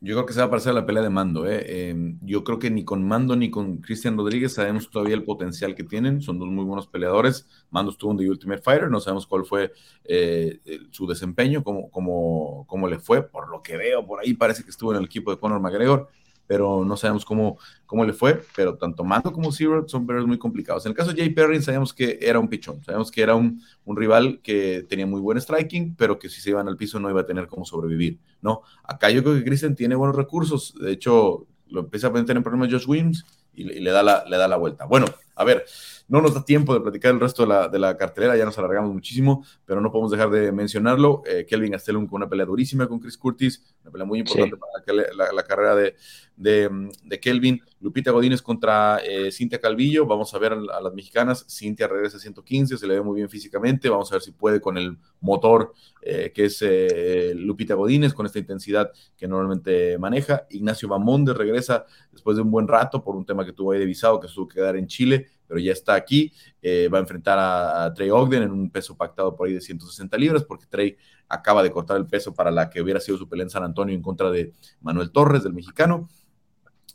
[0.05, 1.47] Yo creo que se va a parecer a la pelea de Mando.
[1.47, 1.89] ¿eh?
[1.89, 5.75] Em, yo creo que ni con Mando ni con Cristian Rodríguez sabemos todavía el potencial
[5.75, 6.21] que tienen.
[6.21, 7.47] Son dos muy buenos peleadores.
[7.69, 8.89] Mando estuvo en The Ultimate Fighter.
[8.89, 9.71] No sabemos cuál fue
[10.03, 10.59] eh,
[10.91, 13.23] su desempeño, cómo, cómo, cómo le fue.
[13.23, 16.09] Por lo que veo, por ahí parece que estuvo en el equipo de Conor McGregor
[16.47, 20.37] pero no sabemos cómo, cómo le fue, pero tanto Mando como Zero son peleas muy
[20.37, 20.85] complicados.
[20.85, 23.61] En el caso de Jay Perrin sabemos que era un pichón, sabemos que era un,
[23.85, 27.09] un, rival que tenía muy buen striking, pero que si se iban al piso no
[27.09, 28.61] iba a tener cómo sobrevivir, ¿no?
[28.83, 32.71] Acá yo creo que Christian tiene buenos recursos, de hecho lo empieza a tener problemas
[32.71, 34.85] Josh Williams y, y, le, da la, le da la vuelta.
[34.85, 35.65] Bueno, a ver,
[36.13, 38.55] no nos da tiempo de platicar el resto de la, de la cartelera, ya nos
[38.59, 41.23] alargamos muchísimo, pero no podemos dejar de mencionarlo.
[41.25, 44.61] Eh, Kelvin Gastelum con una pelea durísima con Chris Curtis, una pelea muy importante sí.
[44.85, 45.95] para la, la, carrera de,
[46.37, 46.69] de,
[47.03, 47.59] de, Kelvin.
[47.81, 51.47] Lupita Godínez contra eh, Cintia Calvillo, vamos a ver a, a, las mexicanas.
[51.49, 54.61] Cintia regresa a 115, se le ve muy bien físicamente, vamos a ver si puede
[54.61, 60.45] con el motor eh, que es eh, Lupita Godínez, con esta intensidad que normalmente maneja.
[60.51, 63.85] Ignacio Bamonde regresa después de un buen rato por un tema que tuvo ahí de
[63.85, 66.33] visado, que se tuvo que quedar en Chile pero ya está aquí.
[66.63, 70.17] Eh, va a enfrentar a, Trey Ogden en un peso pactado por ahí de 160
[70.17, 70.97] libras, porque Trey
[71.29, 73.93] acaba de cortar el peso para la que hubiera sido su pelea en San Antonio
[73.93, 74.51] en contra de
[74.81, 76.09] Manuel Torres, del mexicano.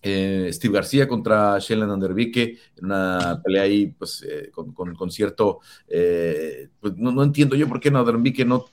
[0.02, 5.10] Eh, Steve García contra Sheldon Andervique, en una pelea ahí, pues, eh, con, con, con,
[5.12, 5.60] cierto.
[5.86, 8.64] Eh, pues no, no, entiendo yo por qué Andervique no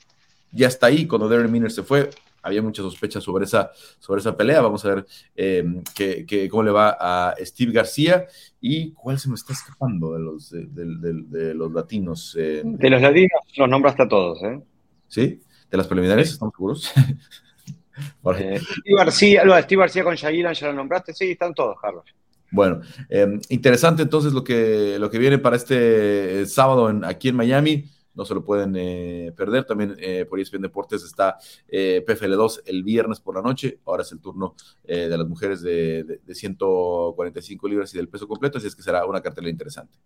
[0.51, 2.09] ya está ahí cuando Darren Miner se fue
[2.45, 4.61] había muchas sospechas sobre esa, sobre esa pelea.
[4.61, 8.27] Vamos a ver eh, que, que, cómo le va a Steve García
[8.61, 12.37] y cuál se me está escapando de los, de, de, de los latinos.
[12.39, 14.61] Eh, de los latinos los nombraste a todos, ¿eh?
[15.07, 15.41] ¿Sí?
[15.71, 16.31] ¿De las preliminares?
[16.31, 16.93] ¿Estamos seguros?
[18.37, 21.77] eh, Steve, García, lo de Steve García con Shagiran ya lo nombraste, sí, están todos,
[21.81, 22.05] Carlos.
[22.51, 27.35] Bueno, eh, interesante entonces lo que, lo que viene para este sábado en, aquí en
[27.35, 29.65] Miami no se lo pueden eh, perder.
[29.65, 31.37] También eh, por ESPN Deportes está
[31.67, 33.79] eh, PFL2 el viernes por la noche.
[33.85, 38.09] Ahora es el turno eh, de las mujeres de, de, de, 145 libras y del
[38.09, 39.97] peso completo, así es que será una cartelera interesante.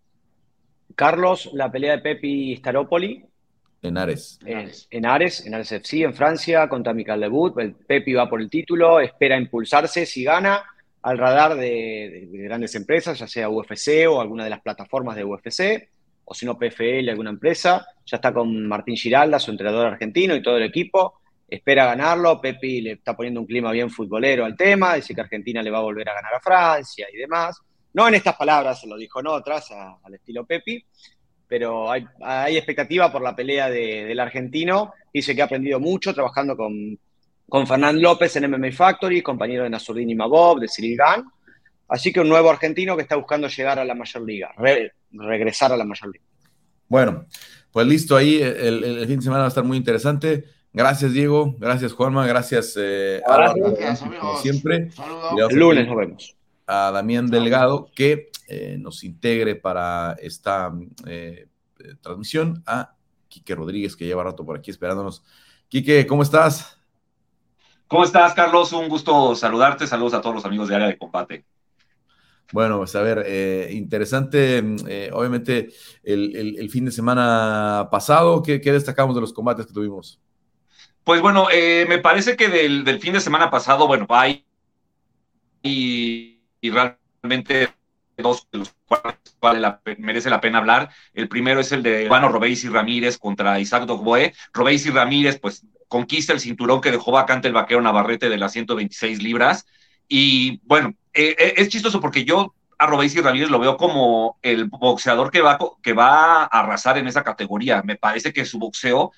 [0.96, 3.24] Carlos, la pelea de Pepi Staropoli.
[3.82, 4.40] En Ares.
[4.44, 7.58] En, en Ares, en Ares FC, en Francia, contra Michael Debut.
[7.60, 10.06] El Pepi va por el título, espera impulsarse.
[10.06, 10.64] Si gana,
[11.04, 15.24] al radar de, de grandes empresas, ya sea UFC o alguna de las plataformas de
[15.24, 15.90] UFC
[16.30, 17.88] o si no PFL, alguna empresa.
[18.06, 21.22] Ya está con Martín Giralda, su entrenador argentino y todo el equipo.
[21.48, 22.40] Espera ganarlo.
[22.40, 24.94] Pepi le está poniendo un clima bien futbolero al tema.
[24.94, 27.60] Dice que Argentina le va a volver a ganar a Francia y demás.
[27.94, 30.86] No en estas palabras, se lo dijo en otras, a, al estilo Pepi.
[31.48, 34.94] Pero hay, hay, expectativa por la pelea de, del argentino.
[35.12, 37.00] Dice que ha aprendido mucho trabajando con,
[37.48, 41.00] con Fernán López en MMA Factory, compañero de Nasurdin Imabov, de Cyril.
[41.90, 45.74] Así que un nuevo argentino que está buscando llegar a la mayor liga, re, regresar
[45.74, 46.26] a la mayor liga.
[46.88, 47.26] Bueno,
[47.72, 50.46] pues listo, ahí el, el, fin de semana va a estar muy interesante.
[50.72, 51.56] Gracias, Diego.
[51.58, 52.28] Gracias, Juanma.
[52.28, 54.90] Gracias, eh, gracias, a, como siempre.
[55.50, 56.36] El lunes nos vemos.
[56.68, 60.72] A Damián Delgado, que eh, nos integre para esta
[61.08, 61.48] eh,
[62.02, 62.64] transmisión.
[62.68, 62.96] A
[63.28, 65.24] Quique Rodríguez, que lleva rato por aquí esperándonos.
[65.68, 66.80] Quique, ¿cómo estás?
[67.88, 68.72] ¿Cómo estás, Carlos?
[68.74, 69.88] Un gusto saludarte.
[69.88, 71.46] Saludos a todos los amigos de Área de Combate.
[72.52, 75.70] Bueno, pues a ver, eh, interesante, eh, obviamente,
[76.04, 80.20] el, fin de semana pasado, ¿qué, ¿qué, destacamos de los combates que tuvimos?
[81.04, 84.46] Pues bueno, eh, me parece que del, fin de semana pasado, bueno, hay
[85.62, 87.70] y, realmente
[88.18, 90.90] dos de los cuales vale la, merece la pena hablar.
[91.14, 94.34] El primero es el de Juan Robéis y Ramírez contra Isaac Dogboe.
[94.54, 98.52] Robéis y Ramírez, pues, conquista el cinturón que dejó vacante el vaquero Navarrete de las
[98.52, 99.66] 126 libras.
[100.10, 104.66] Y bueno, eh, es chistoso porque yo a Robéis y Ramírez lo veo como el
[104.66, 107.84] boxeador que va, que va a arrasar en esa categoría.
[107.84, 109.12] Me parece que su boxeo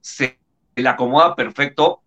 [0.00, 0.38] se
[0.76, 2.02] le acomoda perfecto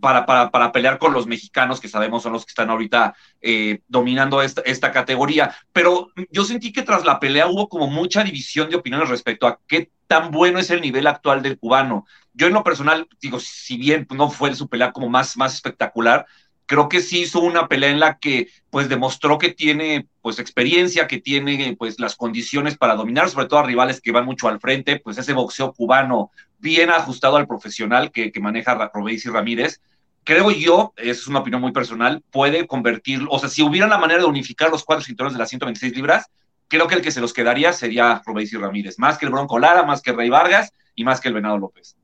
[0.00, 3.80] para, para, para, pelear con los mexicanos, que sabemos son los que están ahorita eh,
[3.86, 5.54] dominando esta, esta, categoría.
[5.72, 9.60] Pero yo sentí que tras la pelea hubo como mucha división de opiniones respecto a
[9.68, 12.06] qué tan bueno es el nivel actual del cubano.
[12.32, 16.26] Yo en lo personal, digo, si bien no fue su pelea como más, más espectacular,
[16.68, 21.08] creo que sí hizo una pelea en la que pues demostró que tiene pues experiencia,
[21.08, 24.60] que tiene pues las condiciones para dominar, sobre todo a rivales que van mucho al
[24.60, 29.80] frente, pues ese boxeo cubano bien ajustado al profesional que, maneja Robéis y Ramírez,
[30.24, 34.20] creo yo, es una opinión muy personal, puede convertir, o sea, si hubiera la manera
[34.20, 36.26] de unificar los cuatro cinturones de las 126 libras,
[36.68, 39.58] creo que el que se los quedaría sería Robéis y Ramírez, más que el Bronco
[39.58, 41.96] Lara, más que Rey Vargas y más que el Venado López.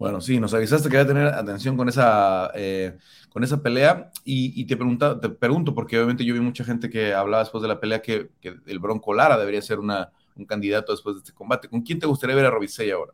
[0.00, 2.96] Bueno, sí, nos avisaste que iba a tener atención con esa, eh,
[3.28, 7.12] con esa pelea y, te, pregunta, te pregunto, porque obviamente yo vi mucha gente que
[7.12, 11.16] hablaba después de la pelea que, el Bronco Lara debería ser una, un candidato después
[11.16, 11.68] de este combate.
[11.68, 13.12] ¿Con quién te gustaría ver a Robisei ahora?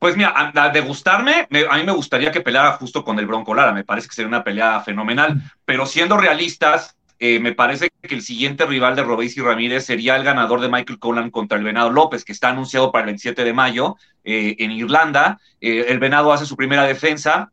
[0.00, 3.72] Pues mira, de gustarme, a mí me gustaría que peleara justo con el Bronco Lara,
[3.72, 8.20] me parece que sería una pelea fenomenal, pero siendo realistas, eh, me parece que el
[8.20, 11.88] siguiente rival de Robéis y Ramírez sería el ganador de Michael Colan contra el Venado
[11.88, 15.40] López, que está anunciado para el 27 de mayo eh, en Irlanda.
[15.58, 17.50] Eh, el Venado hace su primera defensa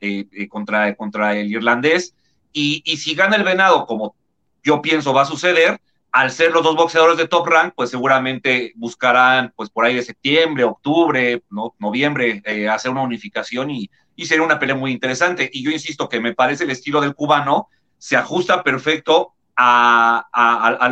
[0.50, 2.14] contra, contra el irlandés.
[2.52, 4.14] Y, y, si gana el Venado, como
[4.62, 5.80] yo pienso va a suceder,
[6.12, 10.04] al ser los dos boxeadores de top rank, pues seguramente buscarán, pues por ahí de
[10.04, 11.76] septiembre, octubre, ¿no?
[11.80, 15.50] noviembre, hacer una unificación y, y sería una pelea muy interesante.
[15.54, 20.90] Y yo insisto que me parece el estilo del cubano se ajusta perfecto a,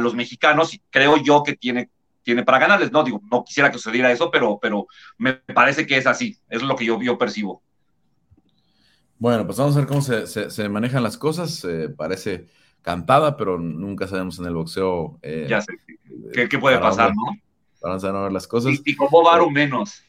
[0.00, 1.90] los mexicanos y creo yo que tiene,
[2.22, 2.92] tiene para ganarles.
[2.92, 6.38] No digo, no quisiera que sucediera eso, pero, pero me parece que es así.
[6.48, 7.62] Es lo que yo, yo percibo.
[9.18, 11.66] Bueno, pues vamos a ver cómo se, manejan las cosas.
[11.96, 12.46] parece
[12.82, 15.18] cantada, pero nunca sabemos en el boxeo.
[15.22, 15.74] Eh, ya sé.
[16.32, 17.36] ¿Qué, puede pasar, no?
[17.82, 18.74] Vamos a ver las cosas.
[18.84, 20.02] Y, y como Varo menos.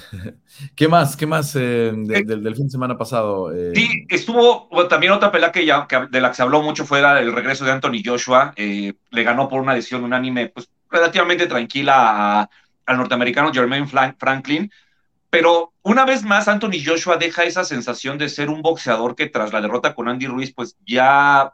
[0.76, 1.16] ¿Qué más?
[1.16, 3.52] ¿Qué más eh, del fin de semana pasado?
[3.52, 3.72] Eh?
[3.74, 7.32] Sí, estuvo también otra pelea que ya de la que se habló mucho fue el
[7.32, 8.52] regreso de Anthony Joshua.
[8.56, 12.48] Eh, le ganó por una decisión unánime, pues relativamente tranquila
[12.86, 13.86] al norteamericano Jermaine
[14.18, 14.70] Franklin.
[15.30, 19.52] Pero una vez más, Anthony Joshua deja esa sensación de ser un boxeador que tras
[19.52, 21.52] la derrota con Andy Ruiz, pues ya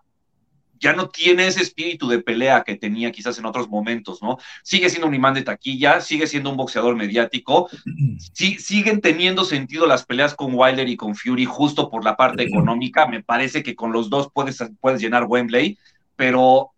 [0.80, 4.38] ya no tiene ese espíritu de pelea que tenía quizás en otros momentos, ¿no?
[4.62, 7.68] Sigue siendo un imán de taquilla, sigue siendo un boxeador mediático,
[8.32, 12.42] sí, siguen teniendo sentido las peleas con Wilder y con Fury justo por la parte
[12.42, 15.78] económica, me parece que con los dos puedes, puedes llenar Wembley,
[16.16, 16.70] pero,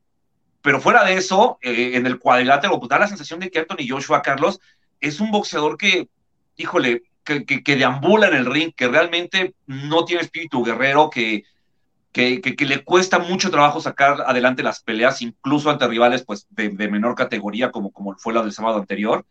[0.63, 3.87] pero fuera de eso, eh, en el cuadrilátero, pues da la sensación de que Anthony
[3.89, 4.61] Joshua Carlos
[5.01, 6.09] es un boxeador que,
[6.57, 11.45] híjole, que, que, que deambula en el ring, que realmente no tiene espíritu guerrero, que
[12.17, 17.15] que, le cuesta mucho trabajo sacar adelante las peleas, incluso ante rivales pues, de, menor
[17.15, 19.27] categoría, como, como fue la del sábado anterior.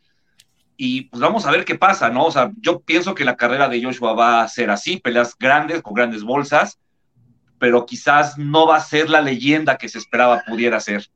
[0.77, 2.25] Y pues vamos a ver qué pasa, ¿no?
[2.25, 5.81] O sea, yo pienso que la carrera de Joshua va a ser así, peleas grandes,
[5.81, 6.79] con grandes bolsas,
[7.57, 11.07] pero quizás no va a ser la leyenda que se esperaba pudiera ser.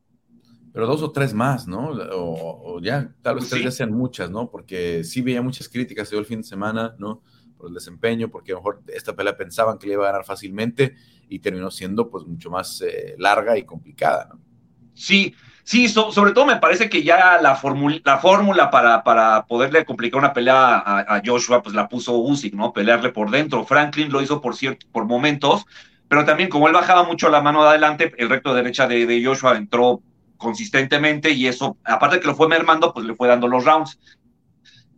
[0.74, 1.91] Pero dos o tres más, ¿no?
[2.13, 4.49] O, ya, tal vez tres ya sean muchas, ¿no?
[4.49, 7.22] Porque sí veía muchas críticas el fin de semana, ¿no?
[7.60, 10.24] Por el desempeño, porque a lo mejor esta pelea pensaban que le iba a ganar
[10.24, 10.95] fácilmente
[11.28, 14.39] y terminó siendo pues mucho más eh, larga y complicada, ¿no?
[14.93, 17.60] Sí, sí, sobre todo me parece que ya la,
[18.03, 22.72] la fórmula para, para poderle complicar una pelea a, Joshua, pues la puso Usyk, ¿no?
[22.72, 23.66] Pelearle por dentro.
[23.66, 25.66] Franklin lo hizo por cierto, por momentos,
[26.07, 29.24] pero también como él bajaba mucho la mano de adelante, el recto derecha de, de
[29.24, 30.01] Joshua entró
[30.38, 33.99] consistentemente y eso, aparte que lo fue mermando, pues le fue dando los rounds.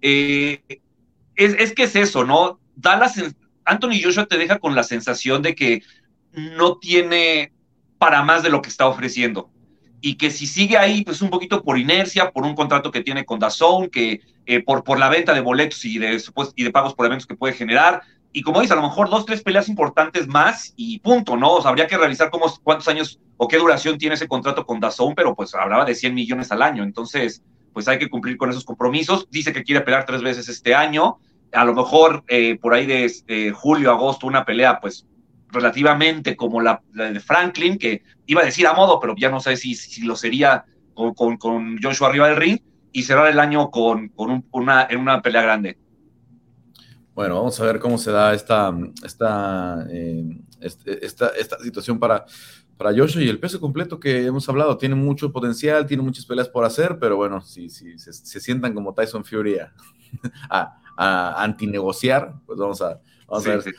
[0.02, 0.81] Eh,
[1.46, 2.60] es, es, que es eso, ¿no?
[2.76, 3.12] Da la,
[3.66, 5.84] Anthony Joshua te deja con la sensación de que
[6.34, 7.54] no tiene
[7.98, 9.50] para más de lo que está ofreciendo.
[10.02, 13.24] Y que si sigue ahí, pues un poquito por inercia, por un contrato que tiene
[13.24, 16.20] con Dazón, que eh, por, por la venta de boletos y de,
[16.56, 18.02] y de pagos por eventos que puede generar.
[18.34, 21.54] Y como dice, a lo mejor dos, tres peleas importantes más y punto, ¿no?
[21.54, 25.14] O habría que revisar cómo, cuántos años o qué duración tiene ese contrato con Dazón,
[25.16, 26.84] pero pues hablaba de 100 millones al año.
[26.84, 29.28] Entonces, pues hay que cumplir con esos compromisos.
[29.30, 31.20] Dice que quiere pelear tres veces este año.
[31.54, 35.08] A lo mejor eh, por ahí de, julio, agosto, una pelea, pues
[35.50, 39.58] relativamente como la, de Franklin, que iba a decir a modo, pero ya no sé
[39.58, 42.60] si, si lo sería con, con, Joshua arriba del ring,
[42.94, 45.78] y cerrar el año con, con una, en una pelea grande.
[47.14, 48.74] Bueno, vamos a ver cómo se da esta,
[49.04, 50.24] esta, eh,
[50.62, 52.26] este, esta, esta, situación para,
[52.78, 54.78] para Joshua y el peso completo que hemos hablado.
[54.78, 58.94] Tiene mucho potencial, tiene muchas peleas por hacer, pero bueno, si, si se, sientan como
[58.94, 59.74] Tyson Fury a,
[60.98, 63.76] a, antinegociar, pues vamos a, Vamos a ver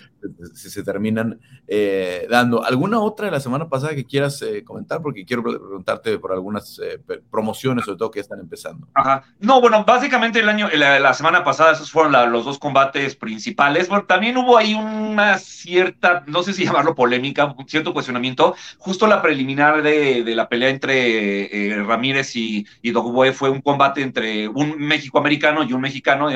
[0.54, 2.64] si se terminan eh, dando.
[2.64, 5.00] ¿Alguna otra de la semana pasada que quieras eh, comentar?
[5.02, 7.00] Porque quiero preguntarte por algunas eh,
[7.30, 8.88] promociones, sobre todo que están empezando.
[8.94, 9.24] Ajá.
[9.40, 13.88] No, bueno, básicamente el año, la, semana pasada esos fueron los dos combates principales.
[13.88, 18.54] Bueno, también hubo ahí una cierta, no sé si llamarlo polémica, cierto cuestionamiento.
[18.78, 22.92] Justo la preliminar de, la pelea entre Ramírez y, y
[23.32, 26.28] fue un combate entre un México-americano y un mexicano,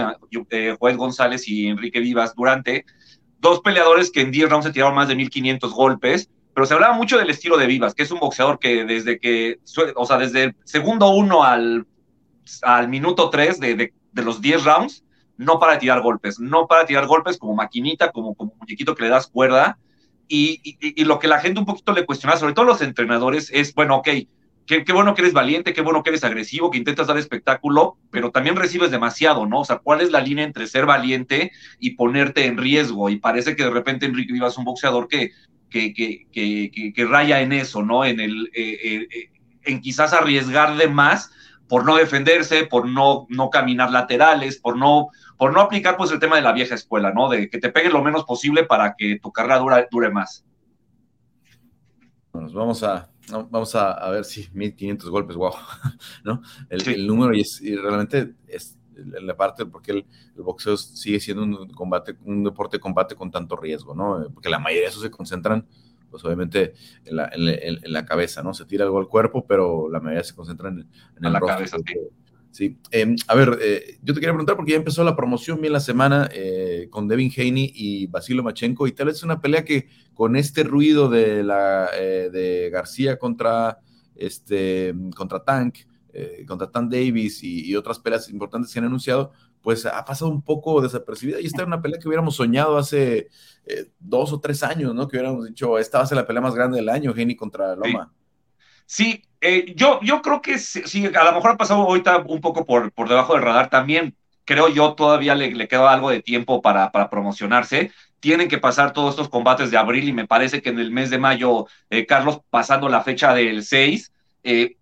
[0.78, 2.84] Juez González y Enrique Vivas Durante
[3.46, 6.94] dos peleadores que en 10 rounds se tiraron más de 1500 golpes, pero se hablaba
[6.94, 9.60] mucho del estilo de Vivas, que es un boxeador que desde que,
[9.94, 11.86] o sea, desde el segundo uno al,
[12.62, 15.04] al minuto 3 de, de, los 10 rounds,
[15.36, 19.10] no para tirar golpes, no para tirar golpes como maquinita, como, como muñequito que le
[19.10, 19.78] das cuerda.
[20.28, 23.48] Y, y, y, lo que la gente un poquito le cuestiona, sobre todo los entrenadores,
[23.52, 24.08] es, bueno, ok,
[24.66, 28.30] qué, bueno que eres valiente, qué bueno que eres agresivo, que intentas dar espectáculo, pero
[28.30, 29.60] también recibes demasiado, ¿no?
[29.60, 33.08] O sea, ¿cuál es la línea entre ser valiente y ponerte en riesgo?
[33.08, 35.30] Y parece que de repente Enrique Vivas es un boxeador que,
[35.70, 38.04] que, que, que, raya en eso, ¿no?
[38.04, 39.30] En, el, eh, eh, eh,
[39.64, 41.30] en quizás arriesgar de más
[41.68, 46.20] por no defenderse, por no, no caminar laterales, por no, por no aplicar pues el
[46.20, 47.28] tema de la vieja escuela, ¿no?
[47.28, 50.44] De que te peguen lo menos posible para que tu carrera dure, más.
[52.32, 55.52] Bueno, vamos a, vamos a, ver si 1500 golpes, wow,
[56.24, 56.42] ¿no?
[56.68, 60.06] El, número y, es, realmente es la parte porque el,
[60.36, 64.28] boxeo sigue siendo un combate, un deporte de combate con tanto riesgo, ¿no?
[64.32, 65.66] Porque la mayoría de esos se concentran,
[66.10, 66.74] pues obviamente
[67.04, 68.54] en la, en, la cabeza, ¿no?
[68.54, 71.76] Se tira algo al cuerpo, pero la mayoría se concentran en, en la cabeza.
[71.78, 71.94] Sí,
[72.90, 75.80] em, a ver, eh, yo te quería preguntar porque ya empezó la promoción bien la
[75.80, 79.88] semana eh, con Devin Haney y Basilo Machenko y tal vez es una pelea que
[80.14, 83.80] con este ruido de la eh, de García contra
[84.14, 85.78] este contra Tank,
[86.48, 90.80] contra Tank Davis y, otras peleas importantes que han anunciado, pues ha pasado un poco
[90.80, 93.28] desapercibida y esta era una pelea que hubiéramos soñado hace
[93.98, 95.08] dos o tres años, ¿no?
[95.08, 97.76] Que hubiéramos dicho esta va a ser la pelea más grande del año, Haney contra
[97.76, 98.12] Loma.
[98.86, 102.64] Sí, eh, yo, yo creo que sí, a lo mejor ha pasado ahorita un poco
[102.64, 104.16] por, por debajo del radar también.
[104.44, 107.92] Creo yo todavía le, le queda algo de tiempo para, para, promocionarse.
[108.18, 111.10] Tienen que pasar todos estos combates de abril y me parece que en el mes
[111.10, 114.76] de mayo, eh, Carlos, pasando la fecha del 6, eh,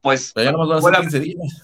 [0.00, 0.32] pues...
[0.34, 1.62] ya no van a ser 15 días.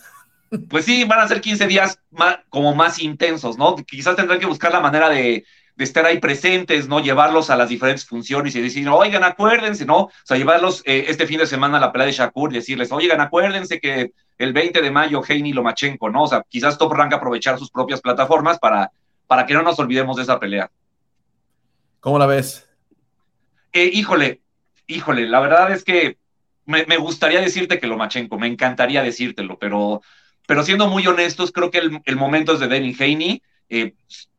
[0.69, 3.75] Pues sí, van a ser 15 días más, como más intensos, ¿no?
[3.77, 5.45] Quizás tendrán que buscar la manera de,
[5.77, 7.01] de estar ahí presentes, ¿no?
[7.01, 9.97] Llevarlos a las diferentes funciones y decir, oigan, acuérdense, ¿no?
[9.97, 12.93] O sea, llevarlos eh, este fin de semana a la pelea de Shakur y decirles,
[12.93, 16.25] oigan, acuérdense que el 20 de mayo Heini Lomachenko, ¿no?
[16.25, 18.93] O sea, quizás Top Rank aprovechar sus propias plataformas para,
[19.27, 20.71] para que no nos olvidemos de esa pelea.
[21.99, 22.69] ¿Cómo la ves?
[23.73, 24.43] Eh, híjole,
[24.87, 26.19] híjole, la verdad es que
[26.67, 30.03] me, gustaría decirte que Lomachenko, me encantaría decírtelo, pero,
[30.47, 33.95] pero siendo muy honestos, creo que el, el momento es de Devin Haney eh,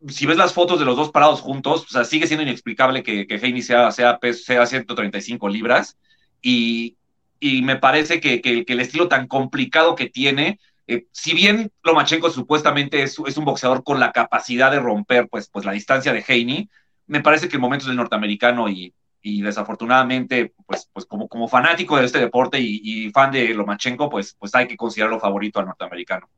[0.08, 3.62] si ves las fotos de los dos parados juntos, sigue siendo inexplicable que, que Haney
[3.62, 5.98] sea, sea, sea 135 libras.
[6.42, 6.98] Y,
[7.42, 13.20] me parece que, el estilo tan complicado que tiene, eh, si bien Lomachenko supuestamente es,
[13.20, 16.70] un boxeador con la capacidad de romper pues, pues la distancia de Haney,
[17.08, 22.06] me parece que el momento es del norteamericano y, desafortunadamente, pues, pues como, fanático de
[22.06, 26.30] este deporte y, y, fan de Lomachenko, pues, pues hay que considerarlo favorito al norteamericano.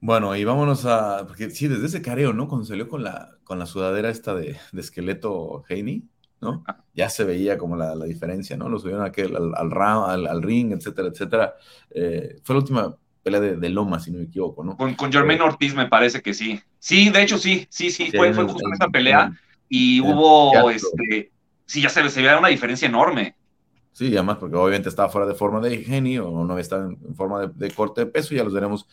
[0.00, 1.26] Bueno, y vámonos a.
[1.26, 2.48] Porque sí, desde ese careo, ¿no?
[2.48, 6.04] Cuando salió con la, con la sudadera esta de, de esqueleto Haney,
[6.40, 6.64] ¿no?
[6.94, 8.68] Ya se veía como la, la diferencia, ¿no?
[8.68, 11.54] Lo subieron aquel, al, al, al, ring, etcétera, etcétera.
[11.90, 14.76] Eh, fue la última pelea de, de, Loma, si no me equivoco, ¿no?
[14.76, 16.60] Con, con Jermaine Ortiz me parece que sí.
[16.78, 19.32] Sí, de hecho sí, sí, sí, fue, fue justo en esa pelea
[19.68, 21.30] y hubo, este,
[21.66, 23.36] sí, ya se, se veía una diferencia enorme.
[23.92, 27.46] Sí, además porque obviamente estaba fuera de forma de genio o no estaba en forma
[27.46, 28.86] de, corte de peso, ya los veremos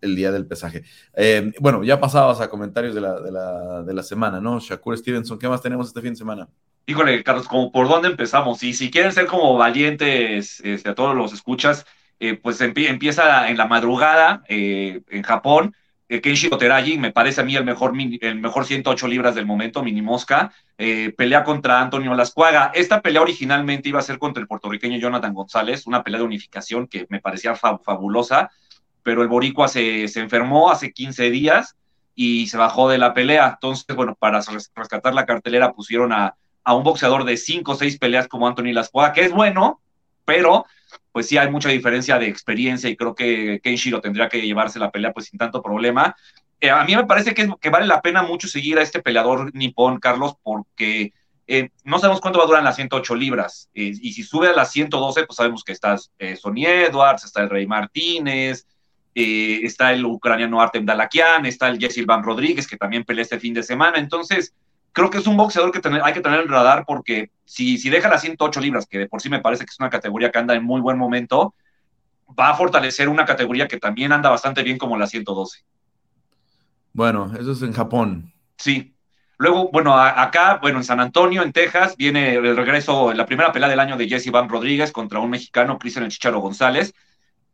[0.00, 0.82] el día del pesaje.
[1.14, 4.58] Eh, bueno, ya pasabas a comentarios de la, de, la, de la, semana, ¿no?
[4.58, 6.48] Shakur Stevenson, ¿qué más tenemos este fin de semana?
[6.86, 8.62] Híjole, Carlos, como por dónde empezamos.
[8.62, 11.86] Y si quieren ser como valientes este, a todos los escuchas,
[12.18, 15.74] eh, pues empieza en la madrugada eh, en Japón
[16.10, 19.84] eh, Kenshi Oteragi, me parece a mí el mejor, el mejor 108 libras del momento,
[19.84, 22.72] mini mosca, eh, pelea contra Antonio Lascuaga.
[22.74, 26.88] Esta pelea originalmente iba a ser contra el puertorriqueño Jonathan González, una pelea de unificación
[26.88, 28.50] que me parecía fabulosa,
[29.04, 31.76] pero el boricua se, se, enfermó hace 15 días
[32.16, 33.52] y se bajó de la pelea.
[33.54, 34.40] Entonces, bueno, para
[34.74, 36.34] rescatar la cartelera pusieron a,
[36.64, 39.80] a un boxeador de 5 o 6 peleas como Antonio Lascuaga, que es bueno,
[40.24, 40.66] pero
[41.12, 44.90] pues sí hay mucha diferencia de experiencia y creo que Kenshiro tendría que llevarse la
[44.90, 46.14] pelea pues sin tanto problema.
[46.60, 49.54] Eh, a mí me parece que, que, vale la pena mucho seguir a este peleador
[49.54, 51.12] nipón, Carlos, porque
[51.46, 53.70] eh, no sabemos cuánto va a durar en las 108 libras.
[53.74, 55.96] Eh, y si sube a las 112, pues sabemos que está
[56.36, 58.66] Sonny Edwards, está el Rey Martínez,
[59.14, 63.54] está el ucraniano Artem Dalakian, está el Jesse Van Rodríguez, que también pelea este fin
[63.54, 63.98] de semana.
[63.98, 64.54] Entonces,
[64.92, 68.08] creo que es un boxeador que hay que tener en radar porque si, si deja
[68.08, 70.54] las 108 libras, que de por sí me parece que es una categoría que anda
[70.54, 71.54] en muy buen momento,
[72.38, 75.64] va a fortalecer una categoría que también anda bastante bien como la 112.
[76.92, 78.32] Bueno, eso es en Japón.
[78.56, 78.94] Sí.
[79.38, 83.70] Luego, bueno, acá, bueno, en San Antonio, en Texas, viene el regreso, la primera pelea
[83.70, 86.92] del año de Jesse Van Rodríguez contra un mexicano, Cristian El Chicharo González.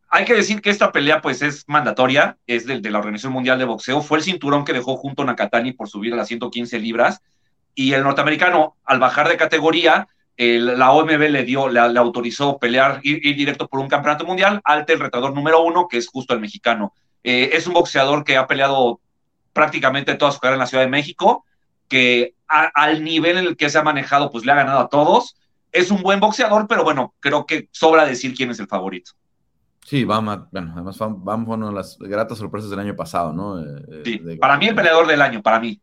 [0.09, 3.59] Hay que decir que esta pelea, pues, es mandatoria, es de, de, la Organización Mundial
[3.59, 4.01] de Boxeo.
[4.01, 7.21] Fue el cinturón que dejó junto a Nakatani por subir a las 115 libras.
[7.75, 13.35] Y el norteamericano, al bajar de categoría, la OMB le dio, le, autorizó pelear, ir,
[13.35, 16.93] directo por un campeonato mundial, ante el retador número uno, que es justo el mexicano.
[17.23, 19.01] Eh, es un boxeador que ha peleado
[19.51, 21.43] prácticamente toda su carrera en la Ciudad de México,
[21.87, 25.35] que al nivel en el que se ha manejado, pues le ha ganado a todos.
[25.71, 29.13] Es un buen boxeador, pero bueno, creo que sobra decir quién es el favorito.
[29.87, 33.61] Sí, vamos, bueno, además vamos a las gratas sorpresas del año pasado, ¿no?
[33.61, 35.79] Eh, sí, para mí el peleador del año, para mí.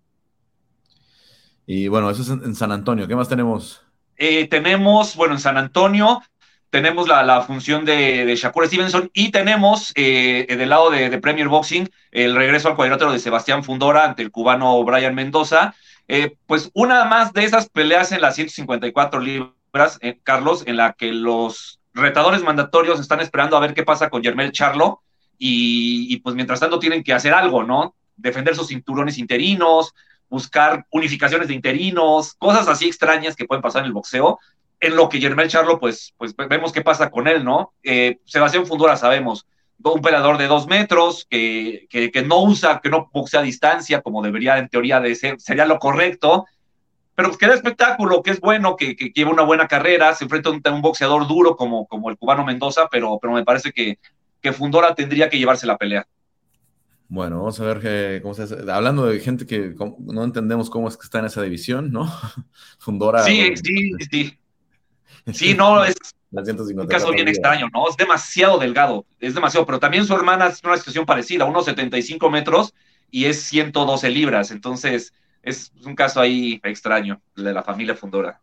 [1.64, 3.08] Y bueno, eso es en, San Antonio.
[3.08, 3.82] ¿Qué más tenemos?
[4.18, 6.20] Eh, tenemos, bueno, en San Antonio
[6.68, 11.88] tenemos la, función de, de, Shakur Stevenson y tenemos eh, del lado de, Premier Boxing
[12.10, 15.74] el regreso al cuadrilátero de Sebastián Fundora ante el cubano Brian Mendoza.
[16.08, 21.10] Eh, pues una más de esas peleas en las 154 libras, Carlos, en la que
[21.10, 25.00] los retadores mandatorios están esperando a ver qué pasa con Germel Charlo
[25.38, 27.94] y, pues mientras tanto tienen que hacer algo, ¿no?
[28.16, 29.94] Defender sus cinturones interinos,
[30.28, 34.38] buscar unificaciones de interinos, cosas así extrañas que pueden pasar en el boxeo,
[34.80, 37.72] en lo que Germel Charlo, pues, pues vemos qué pasa con él, ¿no?
[37.82, 39.46] Eh, Sebastián Fundora, sabemos,
[39.82, 44.22] un peleador de dos metros, que, que, no usa, que no boxea a distancia, como
[44.22, 46.46] debería en teoría de ser, sería lo correcto,
[47.14, 50.24] pero pues que da espectáculo, que es bueno, que, que lleva una buena carrera, se
[50.24, 53.98] enfrenta a un, boxeador duro como, como el cubano Mendoza, pero, pero me parece que,
[54.40, 56.06] que Fundora tendría que llevarse la pelea.
[57.08, 58.56] Bueno, vamos a ver que, cómo se hace.
[58.70, 62.10] Hablando de gente que no entendemos cómo es que está en esa división, ¿no?
[62.78, 63.22] Fundora.
[63.22, 64.38] Sí, sí, sí.
[65.32, 65.96] Sí, no, es
[66.32, 67.88] un caso bien extraño, ¿no?
[67.88, 72.28] Es demasiado delgado, es demasiado, pero también su hermana es una situación parecida, unos 75
[72.30, 72.74] metros
[73.10, 75.14] y es 112 libras, entonces
[75.44, 78.40] es un caso ahí extraño, el de la familia Fundora.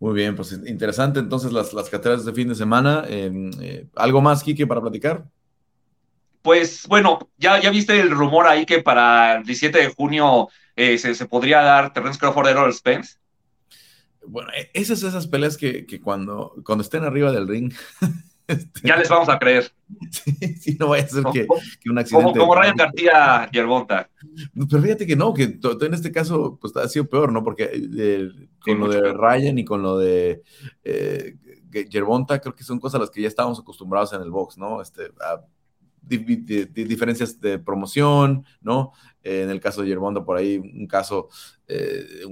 [0.00, 1.90] Muy bien, pues interesante entonces las, las
[2.24, 3.04] de fin de semana.
[3.08, 5.24] Em, eh, ¿Algo más, Kike, para platicar?
[6.42, 10.96] Pues bueno, ya, ya viste el rumor ahí que para el 17 de junio eh,
[10.96, 13.16] se, podría dar Terrence Crawford Errol Spence.
[14.24, 17.72] Bueno, e, esas esas peleas que, cuando, cuando estén arriba del ring.
[18.48, 19.70] Este, ya les vamos a creer.
[20.60, 21.46] Sí, no vaya a ser que,
[21.88, 22.38] un accidente.
[22.38, 24.10] Como, Ryan García Yerbonta.
[24.68, 27.42] Pero fíjate que no, que en este caso pues, ha sido peor, ¿no?
[27.42, 28.28] Porque eh,
[28.60, 30.42] con lo de Ryan y con lo de
[30.84, 31.36] eh,
[31.90, 34.82] Yerbonta, creo que son cosas a las que ya estábamos acostumbrados en el box, ¿no?
[34.82, 35.10] Este,
[36.08, 38.92] diferencias de promoción, ¿no?
[39.24, 41.28] Eh, en el caso de Yermondo, por ahí un caso,
[41.66, 42.22] eh,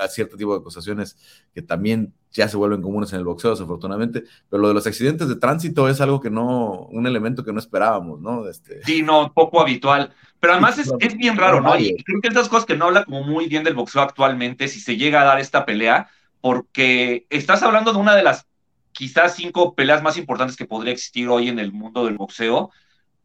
[0.00, 1.16] a, cierto tipo de acusaciones
[1.54, 5.28] que también ya se vuelven comunes en el boxeo, desafortunadamente, pero lo de los accidentes
[5.28, 8.48] de tránsito es algo que no, un elemento que no esperábamos, ¿no?
[8.48, 8.82] Este...
[8.84, 11.78] Sí, no, poco habitual, pero además es, es bien raro, ¿no?
[11.78, 14.80] Y creo que estas cosas que no habla como muy bien del boxeo actualmente, si
[14.80, 16.08] se llega a dar esta pelea,
[16.40, 18.46] porque estás hablando de una de las
[18.92, 22.70] quizás cinco peleas más importantes que podría existir hoy en el mundo del boxeo,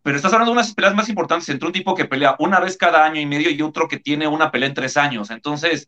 [0.10, 2.78] pero estás hablando de unas peleas más importantes entre un tipo que pelea una vez
[2.78, 5.30] cada año y medio y otro que tiene una pelea en tres años.
[5.30, 5.88] Entonces,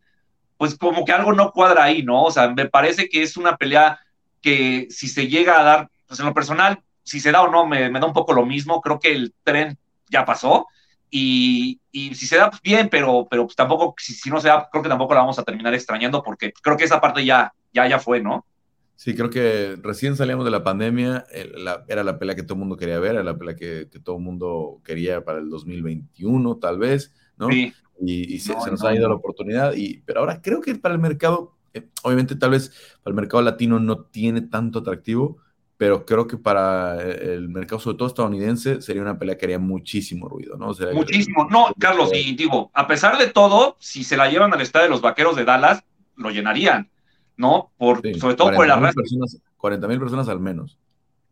[0.57, 2.26] pues como que algo no cuadra ahí, ¿no?
[2.26, 3.99] O sea, me parece que es una pelea
[4.39, 7.65] que si se llega a dar, pues en lo personal, si se da o no,
[7.65, 8.80] me, da un poco lo mismo.
[8.80, 10.67] Creo que el tren ya pasó.
[11.09, 14.69] Y, si se da, pues bien, pero, pero pues tampoco, si, si, no se da,
[14.72, 17.88] creo que tampoco la vamos a terminar extrañando porque creo que esa parte ya, ya,
[17.88, 18.45] ya fue, ¿no?
[19.02, 21.26] Sí, creo que recién salíamos de la pandemia,
[21.88, 24.22] era la pelea que todo el mundo quería ver, era la pelea que, todo el
[24.22, 27.49] mundo quería para el 2021, tal vez, ¿no?
[27.49, 27.74] Sí.
[27.99, 31.58] Y, se, nos ha ido la oportunidad, y, pero ahora creo que para el mercado,
[31.74, 32.70] eh, obviamente tal vez
[33.02, 35.39] para el mercado latino no tiene tanto atractivo,
[35.78, 40.30] pero creo que para el mercado, sobre todo estadounidense, sería una pelea que haría muchísimo
[40.30, 40.76] ruido, ¿no?
[40.93, 41.47] muchísimo.
[41.49, 44.91] No, Carlos, y digo, a pesar de todo, si se la llevan al estadio de
[44.91, 45.84] los Vaqueros de Dallas,
[46.18, 46.91] lo llenarían.
[47.38, 47.71] ¿No?
[47.77, 49.03] Por, sobre todo por el arrastre.
[49.57, 50.77] 40 mil personas al menos.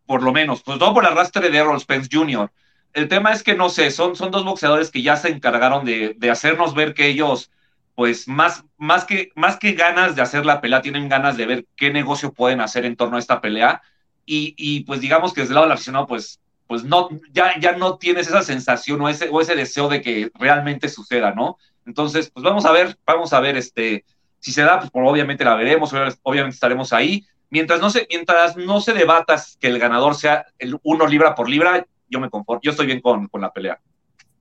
[0.06, 2.50] Por lo menos, sobre todo por el arrastre de Errol Spence Jr.
[2.92, 6.16] El tema es que, no sé, son, son dos boxeadores que ya se encargaron de,
[6.30, 7.50] hacernos ver que ellos,
[7.94, 11.66] pues, más, más, que, más que ganas de hacer la pelea, tienen ganas de ver
[11.76, 13.82] qué negocio pueden hacer en torno a esta pelea.
[14.26, 17.96] Y, pues, digamos que desde el lado del aficionado, pues, pues no, ya, ya no
[17.98, 21.58] tienes esa sensación o ese, o ese deseo de que realmente suceda, ¿no?
[21.84, 24.04] Entonces, pues vamos a ver, vamos a ver este,
[24.40, 27.24] si se da, pues obviamente la veremos, obviamente estaremos ahí.
[27.50, 31.48] Mientras no se, mientras no se debatas que el ganador sea el uno libra por
[31.48, 33.80] libra, yo me conforto, yo estoy bien con, con la pelea.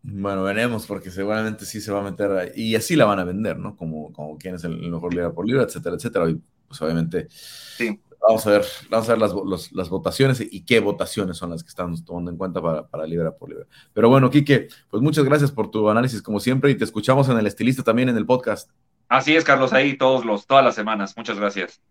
[0.02, 3.24] Bueno, veremos, porque seguramente sí se va a meter ahí, y así la van a
[3.26, 3.76] vender, ¿no?
[3.76, 6.30] Como, como quién es el mejor libra por libra, etcétera, etcétera.
[6.30, 8.00] Y pues obviamente Sí.
[8.22, 11.64] vamos a ver, vamos a ver las, los- las votaciones y qué votaciones son las
[11.64, 13.66] que estamos tomando en cuenta para, para libra por libra.
[13.94, 17.38] Pero bueno, Quique, pues muchas gracias por tu análisis como siempre y te escuchamos en
[17.38, 18.70] el estilista también en el podcast.
[19.10, 21.18] Así es, Carlos, ahí todos los, todas las semanas.
[21.18, 21.82] Muchas gracias.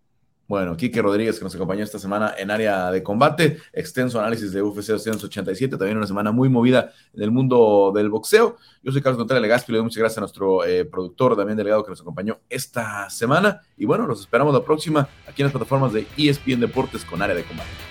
[0.47, 4.63] Bueno, Quique Rodríguez que nos acompañó esta semana en área de combate, extenso análisis de
[4.63, 8.57] UFC 287, también una semana muy movida en el mundo del boxeo.
[8.83, 11.85] Yo soy Carlos Contreras Legaspi, le doy muchas gracias a nuestro eh, productor, también delegado
[11.85, 13.61] que nos acompañó esta semana.
[13.77, 17.37] Y bueno, los esperamos la próxima aquí en las plataformas de ESPN Deportes con área
[17.37, 17.88] de combate.